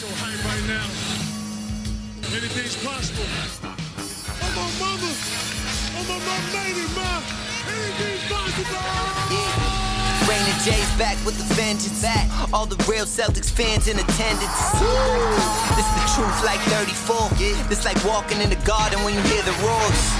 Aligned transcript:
so 0.00 0.08
hype 0.16 0.40
right 0.48 0.64
now. 0.64 0.88
Anything's 2.32 2.72
possible. 2.80 3.28
Oh 4.40 4.48
my 4.56 4.64
mama, 4.80 5.12
oh 5.92 6.04
my 6.08 6.16
mom 6.24 6.44
lady, 6.56 6.88
ma. 6.96 7.20
Anything's 7.68 8.24
possible. 8.32 8.80
Raina 10.24 10.56
J's 10.64 10.88
back 10.96 11.20
with 11.26 11.36
the 11.36 11.44
vengeance. 11.52 12.00
Back. 12.00 12.32
All 12.48 12.64
the 12.64 12.80
real 12.88 13.04
Celtics 13.04 13.52
fans 13.52 13.88
in 13.88 13.98
attendance. 14.00 14.60
This 15.76 15.84
is 15.84 15.94
the 16.00 16.06
truth 16.16 16.38
like 16.48 16.60
34. 16.72 17.68
This 17.68 17.84
like 17.84 18.00
walking 18.02 18.40
in 18.40 18.48
the 18.48 18.60
garden 18.64 19.04
when 19.04 19.12
you 19.12 19.20
hear 19.28 19.42
the 19.42 19.52
roars. 19.60 20.19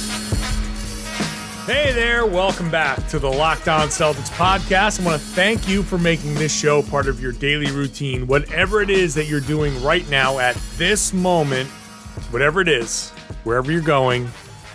Hey 1.67 1.93
there, 1.93 2.25
welcome 2.25 2.71
back 2.71 3.07
to 3.09 3.19
the 3.19 3.29
Locked 3.29 3.67
On 3.67 3.87
Celtics 3.87 4.31
podcast. 4.31 4.99
I 4.99 5.05
want 5.05 5.21
to 5.21 5.27
thank 5.27 5.69
you 5.69 5.83
for 5.83 5.99
making 5.99 6.33
this 6.33 6.51
show 6.51 6.81
part 6.81 7.07
of 7.07 7.21
your 7.21 7.33
daily 7.33 7.69
routine. 7.69 8.25
Whatever 8.25 8.81
it 8.81 8.89
is 8.89 9.13
that 9.13 9.25
you're 9.25 9.41
doing 9.41 9.79
right 9.83 10.09
now 10.09 10.39
at 10.39 10.55
this 10.77 11.13
moment, 11.13 11.69
whatever 12.31 12.61
it 12.61 12.67
is, 12.67 13.11
wherever 13.43 13.71
you're 13.71 13.79
going, 13.79 14.25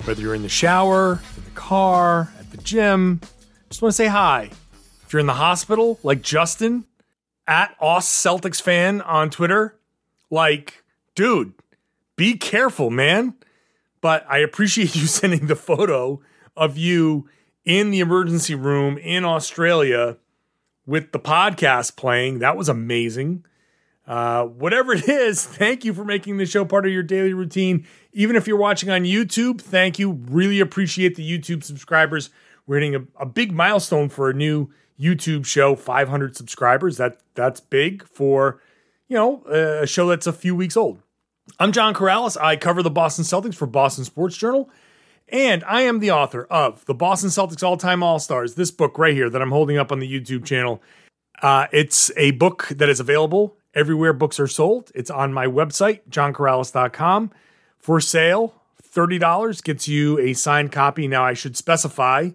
whether 0.05 0.23
you're 0.23 0.37
in 0.37 0.43
the 0.43 0.49
shower, 0.49 1.21
in 1.37 1.45
the 1.45 1.51
car, 1.51 2.33
at 2.39 2.53
the 2.53 2.59
gym, 2.59 3.21
just 3.69 3.83
want 3.83 3.91
to 3.91 3.97
say 3.97 4.07
hi. 4.07 4.51
If 5.05 5.13
you're 5.13 5.21
in 5.21 5.27
the 5.27 5.35
hospital, 5.35 5.99
like 6.05 6.23
Justin, 6.23 6.85
at 7.49 7.75
Aus 7.81 8.09
Celtics 8.09 8.63
fan 8.63 9.01
on 9.03 9.31
Twitter, 9.31 9.77
like, 10.31 10.85
dude, 11.17 11.53
be 12.15 12.35
careful, 12.35 12.91
man. 12.91 13.35
But 14.01 14.25
I 14.29 14.39
appreciate 14.39 14.95
you 14.95 15.09
sending 15.09 15.49
the 15.49 15.57
photo 15.57 16.21
of 16.57 16.79
you 16.79 17.29
in 17.65 17.91
the 17.91 18.01
emergency 18.01 18.55
room 18.55 18.97
in 18.99 19.25
Australia 19.25 20.17
with 20.87 21.13
the 21.13 21.19
podcast 21.19 21.97
playing. 21.97 22.39
That 22.39 22.57
was 22.57 22.69
amazing. 22.69 23.45
Uh, 24.07 24.45
whatever 24.45 24.93
it 24.93 25.09
is, 25.09 25.45
thank 25.47 25.85
you 25.85 25.93
for 25.93 26.05
making 26.05 26.37
the 26.37 26.47
show 26.47 26.65
part 26.65 26.87
of 26.87 26.93
your 26.93 27.03
daily 27.03 27.35
routine. 27.35 27.87
Even 28.13 28.37
if 28.37 28.47
you're 28.47 28.57
watching 28.57 28.89
on 28.91 29.03
YouTube, 29.03 29.61
thank 29.61 29.99
you. 29.99 30.13
Really 30.13 30.61
appreciate 30.61 31.17
the 31.17 31.29
YouTube 31.29 31.65
subscribers. 31.65 32.31
We're 32.67 32.77
hitting 32.77 32.95
a, 32.95 33.23
a 33.23 33.27
big 33.27 33.53
milestone 33.53 34.09
for 34.09 34.31
a 34.31 34.35
new 34.35 34.71
YouTube 34.99 35.45
show, 35.45 35.75
500 35.77 36.37
subscribers. 36.37 36.97
That 36.97 37.21
that's 37.35 37.61
big 37.61 38.07
for 38.09 38.61
you 39.09 39.17
know 39.17 39.43
a 39.45 39.87
show 39.87 40.09
that's 40.09 40.27
a 40.27 40.33
few 40.33 40.55
weeks 40.55 40.77
old. 40.77 41.01
I'm 41.61 41.73
John 41.73 41.95
Karalis. 41.95 42.41
I 42.41 42.57
cover 42.57 42.83
the 42.83 42.91
Boston 42.91 43.25
Celtics 43.25 43.55
for 43.55 43.67
Boston 43.67 44.05
Sports 44.05 44.37
Journal. 44.37 44.71
And 45.29 45.65
I 45.65 45.83
am 45.83 45.99
the 45.99 46.13
author 46.13 46.45
of 46.51 46.85
the 46.85 46.95
Boston 46.95 47.31
Celtics 47.31 47.63
All 47.63 47.77
Time 47.77 48.03
All 48.03 48.19
Stars, 48.19 48.55
this 48.55 48.71
book 48.71 48.99
right 48.99 49.15
here 49.15 49.29
that 49.29 49.43
I'm 49.43 49.51
holding 49.51 49.77
up 49.77 49.91
on 49.91 49.99
the 49.99 50.09
YouTube 50.09 50.45
channel. 50.45 50.81
Uh, 51.43 51.67
it's 51.73 52.11
a 52.17 52.31
book 52.33 52.69
that 52.71 52.89
is 52.89 53.01
available 53.01 53.57
everywhere 53.75 54.13
books 54.13 54.41
are 54.41 54.47
sold. 54.47 54.91
It's 54.95 55.11
on 55.11 55.33
my 55.33 55.47
website, 55.47 56.01
johnkaralis.com, 56.11 57.31
for 57.79 58.01
sale. 58.01 58.55
$30 58.83 59.63
gets 59.63 59.87
you 59.87 60.19
a 60.19 60.33
signed 60.33 60.73
copy. 60.73 61.07
Now, 61.07 61.25
I 61.25 61.35
should 61.35 61.57
specify 61.57 62.31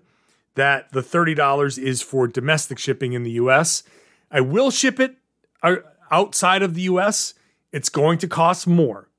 that 0.56 0.92
the 0.92 1.02
$30 1.02 1.80
is 1.80 2.02
for 2.02 2.28
domestic 2.28 2.78
shipping 2.78 3.14
in 3.14 3.24
the 3.24 3.32
US. 3.32 3.84
I 4.30 4.42
will 4.42 4.70
ship 4.70 5.00
it 5.00 5.16
uh, 5.64 5.78
outside 6.12 6.62
of 6.62 6.76
the 6.76 6.82
US. 6.84 7.34
It's 7.72 7.90
going 7.90 8.20
to 8.20 8.28
cost 8.28 8.68
more. 8.68 9.10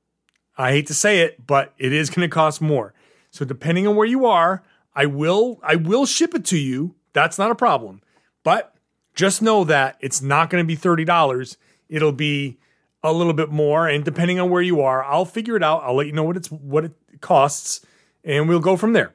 I 0.57 0.71
hate 0.71 0.87
to 0.87 0.93
say 0.93 1.19
it, 1.19 1.45
but 1.45 1.73
it 1.77 1.91
is 1.91 2.09
going 2.09 2.27
to 2.27 2.33
cost 2.33 2.61
more. 2.61 2.93
So 3.33 3.43
depending 3.43 3.87
on 3.87 3.95
where 3.95 4.05
you 4.05 4.27
are, 4.27 4.63
I 4.95 5.07
will 5.07 5.59
I 5.63 5.75
will 5.75 6.05
ship 6.05 6.35
it 6.35 6.45
to 6.45 6.57
you. 6.57 6.93
That's 7.13 7.39
not 7.39 7.49
a 7.49 7.55
problem. 7.55 8.01
But 8.43 8.75
just 9.15 9.41
know 9.41 9.63
that 9.63 9.97
it's 9.99 10.21
not 10.21 10.51
going 10.51 10.63
to 10.63 10.67
be 10.67 10.77
$30. 10.77 11.57
It'll 11.89 12.11
be 12.11 12.59
a 13.01 13.11
little 13.11 13.33
bit 13.33 13.49
more 13.49 13.87
and 13.87 14.05
depending 14.05 14.39
on 14.39 14.51
where 14.51 14.61
you 14.61 14.81
are, 14.81 15.03
I'll 15.03 15.25
figure 15.25 15.57
it 15.57 15.63
out. 15.63 15.81
I'll 15.83 15.95
let 15.95 16.05
you 16.05 16.13
know 16.13 16.23
what 16.23 16.37
it's 16.37 16.51
what 16.51 16.85
it 16.85 16.93
costs 17.21 17.83
and 18.23 18.47
we'll 18.47 18.59
go 18.59 18.77
from 18.77 18.93
there. 18.93 19.11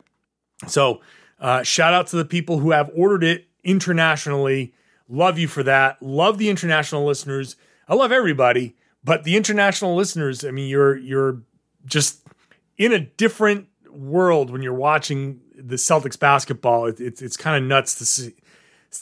So, 0.67 1.01
uh, 1.39 1.63
shout 1.63 1.95
out 1.95 2.09
to 2.09 2.17
the 2.17 2.25
people 2.25 2.59
who 2.59 2.73
have 2.73 2.91
ordered 2.97 3.23
it 3.23 3.47
internationally. 3.63 4.75
Love 5.09 5.39
you 5.39 5.47
for 5.47 5.63
that. 5.63 6.03
Love 6.03 6.39
the 6.39 6.49
international 6.49 7.07
listeners. 7.07 7.55
I 7.87 7.95
love 7.95 8.11
everybody, 8.11 8.75
but 9.05 9.23
the 9.23 9.37
international 9.37 9.95
listeners, 9.95 10.45
I 10.45 10.51
mean, 10.51 10.69
you're 10.69 10.97
you're 10.97 11.43
just 11.87 12.27
in 12.77 12.93
a 12.93 12.99
different 12.99 13.68
world 13.91 14.51
when 14.51 14.63
you're 14.63 14.75
watching 14.75 15.41
the 15.55 15.77
Celtics 15.77 16.19
basketball. 16.19 16.87
It, 16.87 17.01
it's 17.01 17.23
it's 17.23 17.37
kind 17.37 17.63
of 17.63 17.69
nuts 17.69 17.95
to 17.97 18.05
see 18.05 18.35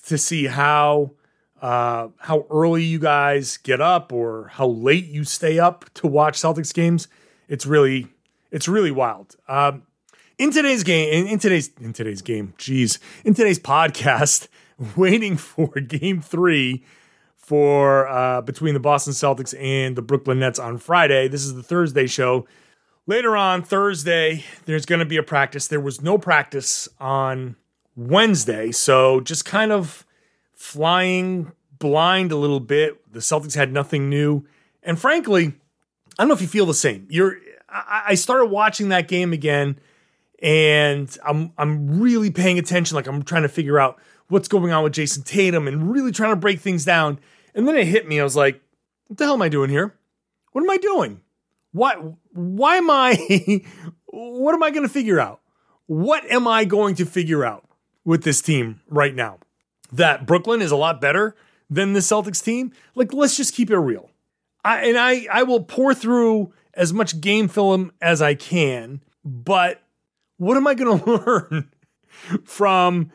to 0.06 0.18
see 0.18 0.46
how 0.46 1.12
uh, 1.60 2.08
how 2.18 2.46
early 2.50 2.84
you 2.84 2.98
guys 2.98 3.56
get 3.56 3.80
up 3.80 4.12
or 4.12 4.48
how 4.54 4.66
late 4.66 5.06
you 5.06 5.24
stay 5.24 5.58
up 5.58 5.92
to 5.94 6.06
watch 6.06 6.38
Celtics 6.38 6.72
games. 6.72 7.08
It's 7.48 7.66
really 7.66 8.08
it's 8.50 8.68
really 8.68 8.90
wild. 8.90 9.36
Um, 9.48 9.82
in 10.38 10.50
today's 10.50 10.82
game, 10.82 11.12
in, 11.12 11.26
in 11.32 11.38
today's 11.38 11.70
in 11.80 11.92
today's 11.92 12.22
game, 12.22 12.54
geez, 12.58 12.98
in 13.24 13.34
today's 13.34 13.58
podcast, 13.58 14.48
waiting 14.96 15.36
for 15.36 15.68
Game 15.80 16.20
Three 16.20 16.84
for 17.36 18.08
uh, 18.08 18.42
between 18.42 18.74
the 18.74 18.80
Boston 18.80 19.12
Celtics 19.12 19.54
and 19.60 19.96
the 19.96 20.02
Brooklyn 20.02 20.40
Nets 20.40 20.58
on 20.58 20.78
Friday. 20.78 21.28
This 21.28 21.44
is 21.44 21.54
the 21.54 21.62
Thursday 21.62 22.06
show. 22.06 22.46
Later 23.08 23.36
on 23.36 23.62
Thursday, 23.62 24.44
there's 24.64 24.84
going 24.84 24.98
to 24.98 25.04
be 25.04 25.16
a 25.16 25.22
practice. 25.22 25.68
There 25.68 25.80
was 25.80 26.02
no 26.02 26.18
practice 26.18 26.88
on 26.98 27.54
Wednesday, 27.94 28.72
so 28.72 29.20
just 29.20 29.44
kind 29.44 29.70
of 29.70 30.04
flying 30.54 31.52
blind 31.78 32.32
a 32.32 32.36
little 32.36 32.58
bit. 32.58 33.12
The 33.12 33.20
Celtics 33.20 33.54
had 33.54 33.72
nothing 33.72 34.10
new, 34.10 34.44
and 34.82 34.98
frankly, 34.98 35.54
I 36.18 36.22
don't 36.22 36.28
know 36.28 36.34
if 36.34 36.40
you 36.40 36.48
feel 36.48 36.66
the 36.66 36.74
same. 36.74 37.06
You're 37.08 37.36
I, 37.68 38.14
started 38.14 38.46
watching 38.46 38.88
that 38.88 39.06
game 39.06 39.32
again, 39.32 39.78
and 40.42 41.16
I'm 41.24 41.52
I'm 41.58 42.00
really 42.00 42.30
paying 42.30 42.58
attention. 42.58 42.96
Like 42.96 43.06
I'm 43.06 43.22
trying 43.22 43.42
to 43.42 43.48
figure 43.48 43.78
out 43.78 44.00
what's 44.28 44.48
going 44.48 44.72
on 44.72 44.82
with 44.82 44.94
Jayson 44.94 45.22
Tatum 45.24 45.68
and 45.68 45.92
really 45.92 46.10
trying 46.10 46.32
to 46.32 46.36
break 46.36 46.60
things 46.60 46.84
down. 46.84 47.18
And 47.54 47.68
then 47.68 47.76
it 47.76 47.86
hit 47.86 48.08
me. 48.08 48.20
I 48.20 48.24
was 48.24 48.36
like, 48.36 48.60
"What 49.06 49.18
the 49.18 49.24
hell 49.24 49.34
am 49.34 49.42
I 49.42 49.48
doing 49.48 49.70
here? 49.70 49.94
What 50.52 50.62
am 50.62 50.70
I 50.70 50.76
doing? 50.78 51.20
Why 51.72 51.96
why 52.36 52.76
am 52.76 52.90
I 52.90 53.62
what 54.06 54.54
am 54.54 54.62
I 54.62 54.70
going 54.70 54.82
to 54.82 54.92
figure 54.92 55.20
out? 55.20 55.40
What 55.86 56.24
am 56.30 56.48
I 56.48 56.64
going 56.64 56.94
to 56.96 57.06
figure 57.06 57.44
out 57.44 57.64
with 58.04 58.24
this 58.24 58.40
team 58.40 58.80
right 58.88 59.14
now? 59.14 59.38
That 59.92 60.26
Brooklyn 60.26 60.62
is 60.62 60.70
a 60.70 60.76
lot 60.76 61.00
better 61.00 61.36
than 61.70 61.92
the 61.92 62.00
Celtics 62.00 62.42
team? 62.42 62.72
Like 62.94 63.12
let's 63.12 63.36
just 63.36 63.54
keep 63.54 63.70
it 63.70 63.78
real. 63.78 64.10
I 64.64 64.86
and 64.86 64.98
I 64.98 65.26
I 65.32 65.42
will 65.44 65.62
pour 65.62 65.94
through 65.94 66.52
as 66.74 66.92
much 66.92 67.20
game 67.20 67.48
film 67.48 67.92
as 68.00 68.20
I 68.20 68.34
can, 68.34 69.00
but 69.24 69.82
what 70.36 70.56
am 70.56 70.66
I 70.66 70.74
going 70.74 71.00
to 71.04 71.10
learn 71.10 71.70
from 72.44 73.10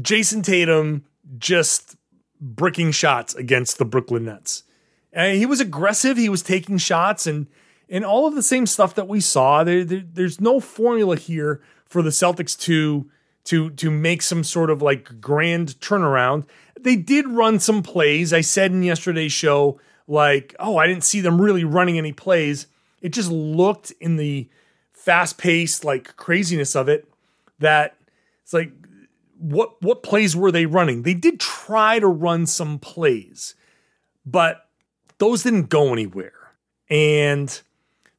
Jayson 0.00 0.42
Tatum 0.42 1.04
just 1.36 1.96
bricking 2.40 2.92
shots 2.92 3.34
against 3.34 3.78
the 3.78 3.84
Brooklyn 3.84 4.24
Nets? 4.24 4.64
And 5.12 5.36
he 5.36 5.46
was 5.46 5.60
aggressive. 5.60 6.16
He 6.16 6.28
was 6.28 6.42
taking 6.42 6.78
shots 6.78 7.26
and 7.26 7.48
and 7.88 8.04
all 8.04 8.26
of 8.26 8.34
the 8.34 8.42
same 8.42 8.66
stuff 8.66 8.94
that 8.94 9.08
we 9.08 9.20
saw. 9.20 9.64
There, 9.64 9.84
there, 9.84 10.04
there's 10.04 10.40
no 10.40 10.60
formula 10.60 11.16
here 11.16 11.60
for 11.86 12.02
the 12.02 12.10
Celtics 12.10 12.58
to 12.60 13.10
to 13.44 13.70
to 13.70 13.90
make 13.90 14.22
some 14.22 14.44
sort 14.44 14.70
of 14.70 14.82
like 14.82 15.20
grand 15.20 15.80
turnaround. 15.80 16.44
They 16.78 16.96
did 16.96 17.26
run 17.26 17.60
some 17.60 17.82
plays. 17.82 18.32
I 18.32 18.42
said 18.42 18.72
in 18.72 18.82
yesterday's 18.82 19.32
show, 19.32 19.80
like, 20.06 20.54
oh, 20.58 20.76
I 20.76 20.86
didn't 20.86 21.04
see 21.04 21.20
them 21.20 21.40
really 21.40 21.64
running 21.64 21.98
any 21.98 22.12
plays. 22.12 22.66
It 23.00 23.10
just 23.10 23.30
looked 23.30 23.92
in 24.00 24.16
the 24.16 24.48
fast 24.92 25.38
paced 25.38 25.84
like 25.84 26.16
craziness 26.16 26.76
of 26.76 26.88
it 26.88 27.08
that 27.60 27.96
it's 28.42 28.52
like 28.52 28.72
what 29.38 29.80
what 29.80 30.02
plays 30.02 30.36
were 30.36 30.50
they 30.50 30.66
running? 30.66 31.02
They 31.02 31.14
did 31.14 31.40
try 31.40 31.98
to 31.98 32.06
run 32.06 32.46
some 32.46 32.78
plays, 32.78 33.54
but 34.26 34.68
those 35.18 35.44
didn't 35.44 35.68
go 35.68 35.92
anywhere. 35.92 36.32
And 36.90 37.60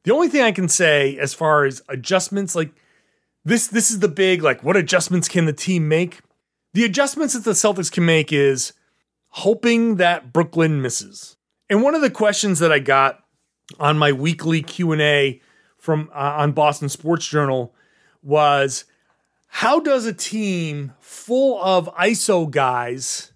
the 0.04 0.12
only 0.12 0.28
thing 0.28 0.42
I 0.42 0.52
can 0.52 0.68
say 0.68 1.16
as 1.18 1.34
far 1.34 1.64
as 1.64 1.82
adjustments, 1.88 2.54
like 2.54 2.72
this, 3.44 3.66
this 3.66 3.90
is 3.90 4.00
the 4.00 4.08
big 4.08 4.42
like 4.42 4.62
what 4.62 4.76
adjustments 4.76 5.28
can 5.28 5.46
the 5.46 5.52
team 5.52 5.88
make? 5.88 6.20
The 6.72 6.84
adjustments 6.84 7.34
that 7.34 7.44
the 7.44 7.52
Celtics 7.52 7.90
can 7.90 8.04
make 8.04 8.32
is 8.32 8.72
hoping 9.28 9.96
that 9.96 10.32
Brooklyn 10.32 10.82
misses. 10.82 11.36
And 11.68 11.82
one 11.82 11.94
of 11.94 12.02
the 12.02 12.10
questions 12.10 12.58
that 12.58 12.72
I 12.72 12.78
got 12.78 13.22
on 13.78 13.98
my 13.98 14.12
weekly 14.12 14.62
Q&A 14.62 15.40
from 15.78 16.10
uh, 16.14 16.34
on 16.38 16.52
Boston 16.52 16.88
Sports 16.88 17.26
Journal 17.26 17.74
was 18.22 18.84
how 19.46 19.80
does 19.80 20.06
a 20.06 20.12
team 20.12 20.92
full 21.00 21.60
of 21.62 21.92
ISO 21.96 22.50
guys 22.50 23.32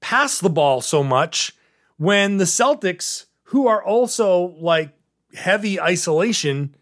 pass 0.00 0.38
the 0.38 0.50
ball 0.50 0.80
so 0.80 1.02
much 1.02 1.52
when 1.96 2.36
the 2.36 2.44
Celtics, 2.44 3.26
who 3.44 3.66
are 3.66 3.82
also 3.82 4.54
like 4.60 4.97
heavy 5.34 5.80
isolation, 5.80 6.74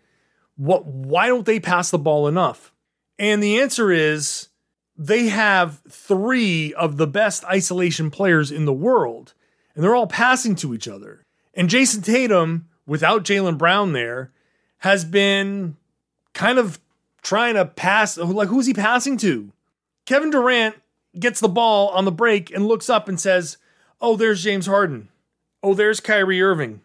what 0.57 0.87
why 0.87 1.29
don't 1.29 1.47
they 1.47 1.61
pass 1.61 1.91
the 1.91 1.99
ball 1.99 2.29
enough? 2.29 2.73
And 3.19 3.43
the 3.43 3.61
answer 3.61 3.91
is 3.91 4.49
they 4.97 5.29
have 5.29 5.81
three 5.89 6.73
of 6.75 6.97
the 6.97 7.07
best 7.07 7.45
isolation 7.45 8.11
players 8.11 8.51
in 8.51 8.65
the 8.65 8.73
world, 8.73 9.35
and 9.75 9.85
they're 9.85 9.95
all 9.95 10.07
passing 10.07 10.55
to 10.57 10.75
each 10.75 10.89
other. 10.89 11.25
And 11.55 11.69
Jayson 11.69 12.03
Tatum, 12.03 12.69
without 12.87 13.25
Jaylen 13.25 13.59
Brown 13.59 13.93
there, 13.93 14.31
has 14.79 15.05
been 15.05 15.77
kind 16.33 16.59
of 16.59 16.79
trying 17.23 17.55
to 17.55 17.65
pass. 17.65 18.17
Like, 18.17 18.49
who's 18.49 18.67
he 18.67 18.75
passing 18.75 19.17
to? 19.19 19.53
Kevin 20.05 20.31
Durant 20.31 20.77
gets 21.19 21.41
the 21.41 21.49
ball 21.49 21.89
on 21.89 22.05
the 22.05 22.13
break 22.13 22.51
and 22.51 22.69
looks 22.69 22.89
up 22.89 23.09
and 23.09 23.19
says, 23.19 23.57
Oh, 24.01 24.17
there's 24.17 24.43
James 24.43 24.67
Harden. 24.67 25.09
Oh, 25.63 25.75
there's 25.75 26.01
Kyrie 26.01 26.43
Irving. 26.43 26.83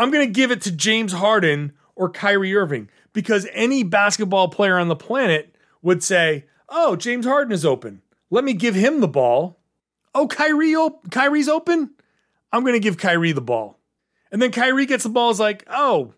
I'm 0.00 0.10
going 0.10 0.26
to 0.26 0.32
give 0.32 0.50
it 0.50 0.62
to 0.62 0.72
James 0.72 1.12
Harden 1.12 1.74
or 1.94 2.08
Kyrie 2.08 2.56
Irving 2.56 2.88
because 3.12 3.46
any 3.52 3.82
basketball 3.82 4.48
player 4.48 4.78
on 4.78 4.88
the 4.88 4.96
planet 4.96 5.54
would 5.82 6.02
say, 6.02 6.46
Oh, 6.70 6.96
James 6.96 7.26
Harden 7.26 7.52
is 7.52 7.66
open. 7.66 8.00
Let 8.30 8.42
me 8.42 8.54
give 8.54 8.74
him 8.74 9.00
the 9.00 9.08
ball. 9.08 9.58
Oh, 10.14 10.26
Kyrie, 10.26 10.74
op- 10.74 11.10
Kyrie's 11.10 11.50
open. 11.50 11.90
I'm 12.50 12.62
going 12.62 12.72
to 12.72 12.80
give 12.80 12.96
Kyrie 12.96 13.32
the 13.32 13.42
ball. 13.42 13.78
And 14.32 14.40
then 14.40 14.52
Kyrie 14.52 14.86
gets 14.86 15.02
the 15.02 15.10
ball, 15.10 15.30
is 15.32 15.38
like, 15.38 15.64
oh, 15.68 16.14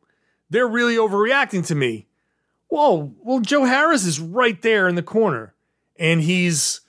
they're 0.49 0.69
really 0.69 0.95
overreacting 0.95 1.67
to 1.67 1.75
me. 1.75 2.07
Whoa, 2.69 3.13
well, 3.21 3.41
Joe 3.41 3.65
Harris 3.65 4.05
is 4.07 4.21
right 4.21 4.63
there 4.63 4.87
in 4.87 4.95
the 4.95 5.03
corner, 5.03 5.55
and 5.99 6.21
he's 6.21 6.83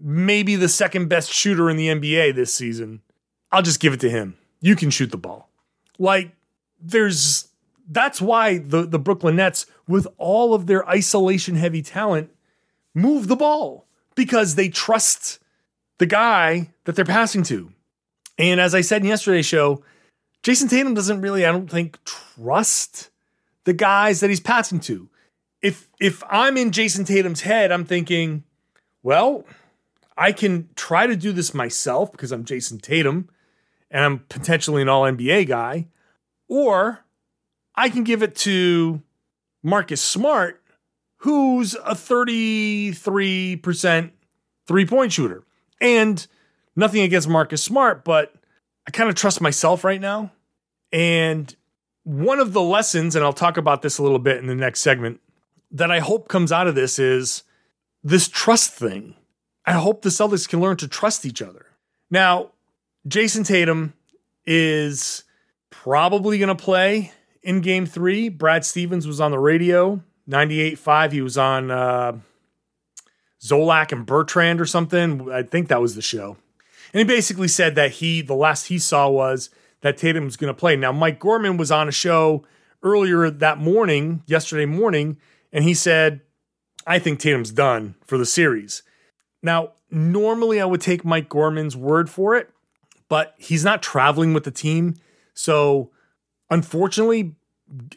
maybe 0.00 0.56
the 0.56 0.68
second 0.68 1.08
best 1.08 1.30
shooter 1.30 1.68
in 1.68 1.76
the 1.76 1.88
NBA 1.88 2.34
this 2.34 2.54
season. 2.54 3.02
I'll 3.50 3.62
just 3.62 3.80
give 3.80 3.92
it 3.92 4.00
to 4.00 4.10
him. 4.10 4.36
You 4.60 4.76
can 4.76 4.88
shoot 4.88 5.10
the 5.10 5.18
ball. 5.18 5.51
Like, 5.98 6.32
there's 6.80 7.48
that's 7.88 8.20
why 8.20 8.58
the, 8.58 8.86
the 8.86 8.98
Brooklyn 8.98 9.36
Nets, 9.36 9.66
with 9.86 10.06
all 10.16 10.54
of 10.54 10.66
their 10.66 10.88
isolation 10.88 11.56
heavy 11.56 11.82
talent, 11.82 12.30
move 12.94 13.28
the 13.28 13.36
ball 13.36 13.86
because 14.14 14.54
they 14.54 14.68
trust 14.68 15.38
the 15.98 16.06
guy 16.06 16.70
that 16.84 16.96
they're 16.96 17.04
passing 17.04 17.42
to. 17.44 17.72
And 18.38 18.60
as 18.60 18.74
I 18.74 18.80
said 18.80 19.02
in 19.02 19.08
yesterday's 19.08 19.46
show, 19.46 19.84
Jayson 20.42 20.68
Tatum 20.68 20.94
doesn't 20.94 21.20
really, 21.20 21.46
I 21.46 21.52
don't 21.52 21.70
think, 21.70 22.02
trust 22.04 23.10
the 23.64 23.72
guys 23.72 24.20
that 24.20 24.30
he's 24.30 24.40
passing 24.40 24.80
to. 24.80 25.08
If 25.60 25.88
if 26.00 26.22
I'm 26.28 26.56
in 26.56 26.72
Jayson 26.72 27.04
Tatum's 27.04 27.42
head, 27.42 27.70
I'm 27.70 27.84
thinking, 27.84 28.42
well, 29.02 29.44
I 30.16 30.32
can 30.32 30.68
try 30.74 31.06
to 31.06 31.14
do 31.14 31.30
this 31.32 31.54
myself 31.54 32.10
because 32.10 32.32
I'm 32.32 32.44
Jayson 32.44 32.80
Tatum 32.80 33.28
and 33.92 34.04
I'm 34.04 34.18
potentially 34.20 34.82
an 34.82 34.88
all 34.88 35.02
NBA 35.02 35.46
guy, 35.46 35.86
or 36.48 37.04
I 37.76 37.90
can 37.90 38.02
give 38.02 38.22
it 38.22 38.34
to 38.36 39.02
Marcus 39.62 40.00
Smart, 40.00 40.60
who's 41.18 41.74
a 41.74 41.94
33% 41.94 44.10
three 44.66 44.86
point 44.86 45.12
shooter. 45.12 45.44
And 45.80 46.26
nothing 46.74 47.02
against 47.02 47.28
Marcus 47.28 47.62
Smart, 47.62 48.04
but 48.04 48.34
I 48.86 48.90
kind 48.90 49.10
of 49.10 49.14
trust 49.14 49.40
myself 49.40 49.84
right 49.84 50.00
now. 50.00 50.32
And 50.90 51.54
one 52.04 52.40
of 52.40 52.52
the 52.52 52.62
lessons, 52.62 53.14
and 53.14 53.24
I'll 53.24 53.32
talk 53.32 53.56
about 53.56 53.82
this 53.82 53.98
a 53.98 54.02
little 54.02 54.18
bit 54.18 54.38
in 54.38 54.46
the 54.46 54.54
next 54.54 54.80
segment, 54.80 55.20
that 55.70 55.90
I 55.90 56.00
hope 56.00 56.28
comes 56.28 56.50
out 56.50 56.66
of 56.66 56.74
this 56.74 56.98
is 56.98 57.42
this 58.02 58.28
trust 58.28 58.72
thing. 58.72 59.14
I 59.64 59.72
hope 59.72 60.02
the 60.02 60.08
Celtics 60.08 60.48
can 60.48 60.60
learn 60.60 60.76
to 60.78 60.88
trust 60.88 61.24
each 61.24 61.42
other. 61.42 61.66
Now, 62.10 62.51
Jayson 63.06 63.44
Tatum 63.44 63.94
is 64.46 65.24
probably 65.70 66.38
going 66.38 66.54
to 66.54 66.62
play 66.62 67.12
in 67.42 67.60
game 67.60 67.86
three. 67.86 68.28
Brad 68.28 68.64
Stevens 68.64 69.06
was 69.06 69.20
on 69.20 69.30
the 69.30 69.38
radio, 69.38 70.02
98.5. 70.28 71.12
He 71.12 71.20
was 71.20 71.36
on 71.36 71.70
uh, 71.70 72.18
Zolak 73.42 73.92
and 73.92 74.06
Bertrand 74.06 74.60
or 74.60 74.66
something. 74.66 75.30
I 75.30 75.42
think 75.42 75.68
that 75.68 75.80
was 75.80 75.94
the 75.94 76.02
show. 76.02 76.36
And 76.92 76.98
he 76.98 77.04
basically 77.04 77.48
said 77.48 77.74
that 77.74 77.92
he, 77.92 78.20
the 78.22 78.34
last 78.34 78.66
he 78.66 78.78
saw 78.78 79.08
was 79.08 79.50
that 79.80 79.96
Tatum 79.96 80.24
was 80.24 80.36
going 80.36 80.52
to 80.52 80.58
play. 80.58 80.76
Now, 80.76 80.92
Mike 80.92 81.18
Gorman 81.18 81.56
was 81.56 81.72
on 81.72 81.88
a 81.88 81.92
show 81.92 82.44
earlier 82.82 83.30
that 83.30 83.58
morning, 83.58 84.22
yesterday 84.26 84.66
morning, 84.66 85.16
and 85.52 85.64
he 85.64 85.74
said, 85.74 86.20
I 86.86 86.98
think 86.98 87.18
Tatum's 87.18 87.50
done 87.50 87.94
for 88.06 88.18
the 88.18 88.26
series. 88.26 88.82
Now, 89.42 89.72
normally 89.90 90.60
I 90.60 90.64
would 90.64 90.80
take 90.80 91.04
Mike 91.04 91.28
Gorman's 91.28 91.76
word 91.76 92.10
for 92.10 92.36
it, 92.36 92.50
but 93.12 93.34
he's 93.36 93.62
not 93.62 93.82
traveling 93.82 94.32
with 94.32 94.44
the 94.44 94.50
team. 94.50 94.94
So, 95.34 95.90
unfortunately, 96.48 97.34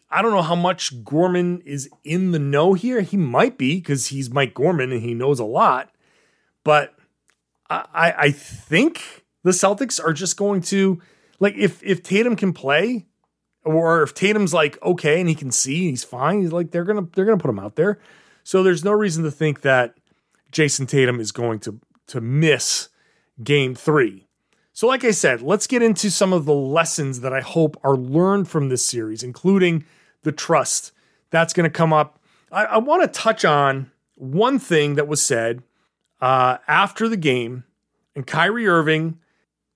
I 0.10 0.22
don't 0.22 0.34
know 0.34 0.42
how 0.42 0.58
much 0.58 1.06
Gorman 1.06 1.62
is 1.62 1.90
in 2.04 2.32
the 2.32 2.40
know 2.40 2.74
here. 2.74 3.00
He 3.00 3.16
might 3.16 3.58
be 3.58 3.76
because 3.76 4.08
he's 4.08 4.30
Mike 4.30 4.54
Gorman 4.54 4.92
and 4.92 5.02
he 5.02 5.14
knows 5.14 5.40
a 5.40 5.46
lot. 5.46 5.90
But 6.66 6.96
I, 7.70 8.14
I 8.18 8.32
think 8.32 9.24
the 9.44 9.52
Celtics 9.52 10.04
are 10.04 10.12
just 10.12 10.36
going 10.36 10.60
to 10.64 11.02
like 11.40 11.56
if 11.56 11.82
if 11.82 12.04
Tatum 12.04 12.36
can 12.36 12.52
play, 12.52 13.06
or 13.64 14.04
if 14.04 14.14
Tatum's 14.14 14.54
like 14.54 14.78
okay 14.84 15.22
and 15.22 15.30
he 15.30 15.36
can 15.36 15.50
see 15.50 15.92
he's 15.92 16.04
fine, 16.04 16.42
he's 16.42 16.52
like 16.52 16.72
they're 16.72 16.84
gonna 16.84 17.08
they're 17.16 17.24
gonna 17.24 17.38
put 17.38 17.52
him 17.52 17.60
out 17.60 17.78
there. 17.78 18.00
So 18.44 18.64
there's 18.64 18.84
no 18.84 18.92
reason 18.92 19.24
to 19.24 19.32
think 19.32 19.62
that 19.62 19.96
Jayson 20.52 20.88
Tatum 20.88 21.22
is 21.22 21.32
going 21.32 21.60
to 21.60 21.80
to 22.08 22.20
miss 22.20 22.90
game 23.42 23.76
three. 23.76 24.26
So, 24.75 24.88
like 24.88 25.06
I 25.06 25.12
said, 25.12 25.42
let's 25.42 25.68
get 25.68 25.81
into 25.81 26.12
some 26.12 26.33
of 26.33 26.44
the 26.44 26.54
lessons 26.54 27.22
that 27.22 27.31
I 27.31 27.39
hope 27.39 27.80
are 27.81 27.95
learned 27.95 28.50
from 28.50 28.68
this 28.68 28.86
series, 28.86 29.24
including 29.24 29.86
the 30.24 30.33
trust. 30.33 30.92
That's 31.30 31.54
going 31.54 31.63
to 31.63 31.69
come 31.69 31.94
up. 31.94 32.19
I, 32.51 32.66
I 32.66 32.77
want 32.80 33.01
to 33.01 33.07
touch 33.07 33.45
on 33.45 33.89
one 34.16 34.60
thing 34.60 34.95
that 34.95 35.07
was 35.07 35.22
said 35.22 35.63
uh, 36.19 36.57
after 36.68 37.07
the 37.07 37.16
game, 37.16 37.63
and 38.18 38.27
Kyrie 38.27 38.68
Irving 38.68 39.18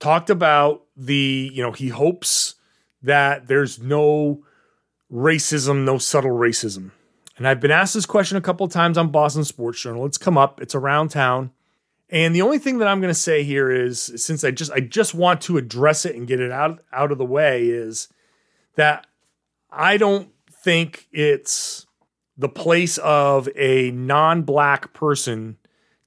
talked 0.00 0.28
about 0.28 0.82
the, 0.94 1.50
you 1.50 1.62
know, 1.62 1.72
he 1.72 1.88
hopes 1.88 2.56
that 3.02 3.46
there's 3.46 3.78
no 3.78 4.44
racism, 5.10 5.84
no 5.84 5.96
subtle 5.96 6.32
racism. 6.32 6.90
And 7.38 7.48
I've 7.48 7.60
been 7.60 7.70
asked 7.70 7.94
this 7.94 8.04
question 8.04 8.36
a 8.36 8.42
couple 8.42 8.66
of 8.66 8.72
times 8.72 8.98
on 8.98 9.08
Boston 9.08 9.44
Sports 9.44 9.80
Journal. 9.80 10.04
It's 10.04 10.18
come 10.18 10.36
up, 10.36 10.60
it's 10.60 10.74
around 10.74 11.08
town. 11.08 11.52
And 12.10 12.34
the 12.34 12.42
only 12.42 12.58
thing 12.58 12.78
that 12.78 12.88
I'm 12.88 13.00
going 13.00 13.14
to 13.14 13.18
say 13.18 13.44
here 13.44 13.70
is 13.70 14.12
since 14.16 14.42
I 14.42 14.50
just 14.50 14.72
I 14.72 14.80
just 14.80 15.14
want 15.14 15.40
to 15.42 15.56
address 15.58 16.04
it 16.04 16.16
and 16.16 16.26
get 16.26 16.40
it 16.40 16.50
out 16.50 16.82
out 16.92 17.12
of 17.12 17.18
the 17.18 17.24
way 17.24 17.68
is 17.68 18.08
that 18.74 19.06
I 19.70 19.96
don't 19.96 20.30
think 20.50 21.06
it's 21.12 21.86
the 22.36 22.48
place 22.48 22.98
of 22.98 23.48
a 23.54 23.92
non-black 23.92 24.92
person 24.92 25.56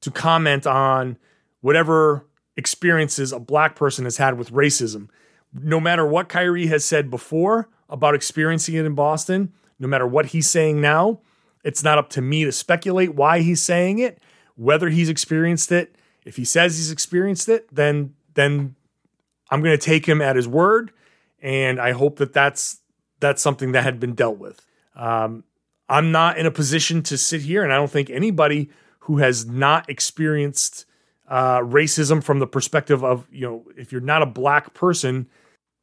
to 0.02 0.12
comment 0.12 0.68
on 0.68 1.18
whatever 1.62 2.26
experiences 2.58 3.32
a 3.32 3.40
black 3.40 3.76
person 3.76 4.04
has 4.04 4.18
had 4.18 4.38
with 4.38 4.52
racism. 4.52 5.08
No 5.54 5.80
matter 5.80 6.06
what 6.06 6.28
Kyrie 6.28 6.68
has 6.68 6.84
said 6.84 7.10
before 7.10 7.70
about 7.88 8.16
experiencing 8.16 8.76
it 8.76 8.86
in 8.86 8.96
Boston, 8.96 9.54
no 9.80 9.88
matter 9.88 10.08
what 10.08 10.28
he's 10.28 10.50
saying 10.50 10.82
now, 10.82 11.22
it's 11.64 11.84
not 11.84 11.98
up 11.98 12.10
to 12.10 12.22
me 12.22 12.44
to 12.44 12.52
speculate 12.52 13.16
why 13.16 13.40
he's 13.40 13.62
saying 13.62 14.00
it 14.00 14.20
whether 14.56 14.90
he's 14.90 15.10
experienced 15.10 15.72
it. 15.72 15.96
If 16.26 16.36
he 16.38 16.46
says 16.46 16.78
he's 16.78 16.92
experienced 16.92 17.50
it, 17.50 17.74
then 17.74 18.16
then 18.34 18.76
I'm 19.50 19.62
going 19.62 19.78
to 19.78 19.84
take 19.84 20.06
him 20.08 20.22
at 20.22 20.36
his 20.36 20.48
word, 20.48 20.92
and 21.42 21.80
I 21.80 21.92
hope 21.92 22.18
that 22.18 22.34
that's 22.34 22.80
that's 23.20 23.42
something 23.42 23.72
that 23.74 23.84
had 23.84 24.00
been 24.00 24.16
dealt 24.16 24.38
with. 24.38 24.66
Um, 24.96 25.44
I'm 25.90 26.12
not 26.12 26.38
in 26.38 26.46
a 26.46 26.52
position 26.52 27.04
to 27.04 27.18
sit 27.18 27.42
here, 27.42 27.64
and 27.64 27.72
I 27.72 27.76
don't 27.76 27.92
think 27.92 28.10
anybody 28.10 28.70
who 29.00 29.18
has 29.18 29.46
not 29.46 29.90
experienced 29.90 30.86
uh, 31.28 31.60
racism 31.60 32.24
from 32.24 32.40
the 32.40 32.48
perspective 32.48 33.04
of 33.04 33.28
you 33.32 33.46
know 33.46 33.66
if 33.78 33.92
you're 33.92 34.02
not 34.02 34.22
a 34.22 34.28
black 34.28 34.74
person, 34.74 35.28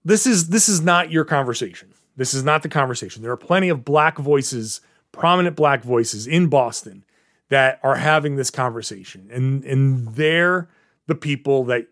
this 0.04 0.26
is 0.26 0.48
this 0.48 0.68
is 0.68 0.80
not 0.80 1.10
your 1.10 1.24
conversation. 1.24 1.92
This 2.16 2.34
is 2.34 2.42
not 2.42 2.62
the 2.62 2.68
conversation. 2.68 3.22
There 3.22 3.32
are 3.32 3.36
plenty 3.36 3.68
of 3.68 3.84
black 3.84 4.18
voices, 4.18 4.80
prominent 5.12 5.56
black 5.56 5.82
voices 5.82 6.26
in 6.26 6.48
Boston 6.48 7.04
that 7.50 7.78
are 7.82 7.96
having 7.96 8.36
this 8.36 8.50
conversation 8.50 9.28
and 9.30 9.64
and 9.64 10.14
they're 10.14 10.68
the 11.06 11.14
people 11.14 11.64
that 11.64 11.86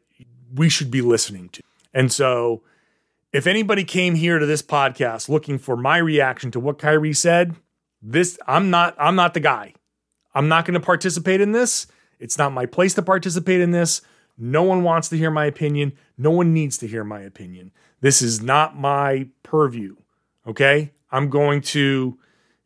we 0.54 0.68
should 0.68 0.90
be 0.90 1.02
listening 1.02 1.50
to. 1.50 1.62
And 1.92 2.10
so 2.10 2.62
if 3.32 3.46
anybody 3.46 3.84
came 3.84 4.14
here 4.14 4.38
to 4.38 4.46
this 4.46 4.62
podcast 4.62 5.28
looking 5.28 5.58
for 5.58 5.76
my 5.76 5.98
reaction 5.98 6.50
to 6.52 6.60
what 6.60 6.78
Kyrie 6.78 7.12
said, 7.12 7.54
this 8.00 8.38
I'm 8.46 8.70
not 8.70 8.94
I'm 8.98 9.16
not 9.16 9.34
the 9.34 9.40
guy. 9.40 9.74
I'm 10.34 10.48
not 10.48 10.64
going 10.64 10.74
to 10.74 10.84
participate 10.84 11.40
in 11.40 11.52
this. 11.52 11.86
It's 12.20 12.38
not 12.38 12.52
my 12.52 12.66
place 12.66 12.94
to 12.94 13.02
participate 13.02 13.60
in 13.60 13.72
this. 13.72 14.00
No 14.36 14.62
one 14.62 14.84
wants 14.84 15.08
to 15.08 15.16
hear 15.16 15.30
my 15.30 15.46
opinion. 15.46 15.92
No 16.16 16.30
one 16.30 16.54
needs 16.54 16.78
to 16.78 16.86
hear 16.86 17.02
my 17.02 17.20
opinion. 17.20 17.72
This 18.00 18.22
is 18.22 18.40
not 18.40 18.78
my 18.78 19.28
purview. 19.42 19.96
Okay? 20.46 20.92
I'm 21.10 21.28
going 21.28 21.60
to 21.62 22.18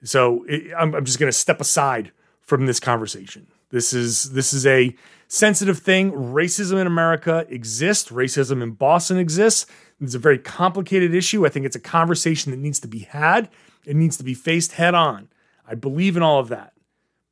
So 0.05 0.45
I'm, 0.77 0.95
I'm 0.95 1.05
just 1.05 1.19
going 1.19 1.33
to 1.33 1.37
step 1.37 1.61
aside 1.61 2.13
from 2.53 2.67
this 2.67 2.81
conversation. 2.81 3.47
This 3.71 3.95
is 3.95 4.33
this 4.33 4.53
is 4.53 4.67
a 4.67 4.95
sensitive 5.27 5.79
thing. 5.79 6.13
Racism 6.13 6.79
in 6.79 6.87
America 6.87 7.47
exists. 7.49 8.11
Racism 8.11 8.63
in 8.63 8.73
Boston 8.73 9.17
exists. 9.17 9.65
It's 10.03 10.15
a 10.15 10.19
very 10.19 10.37
complicated 10.37 11.15
issue. 11.15 11.47
I 11.47 11.49
think 11.49 11.65
it's 11.65 11.77
a 11.77 11.81
conversation 11.81 12.51
that 12.51 12.59
needs 12.59 12.79
to 12.81 12.89
be 12.89 12.99
had. 12.99 13.49
It 13.87 13.97
needs 13.97 14.19
to 14.19 14.23
be 14.23 14.35
faced 14.35 14.73
head 14.73 14.95
on. 14.95 15.31
I 15.67 15.75
believe 15.75 16.15
in 16.15 16.23
all 16.23 16.41
of 16.41 16.49
that. 16.49 16.75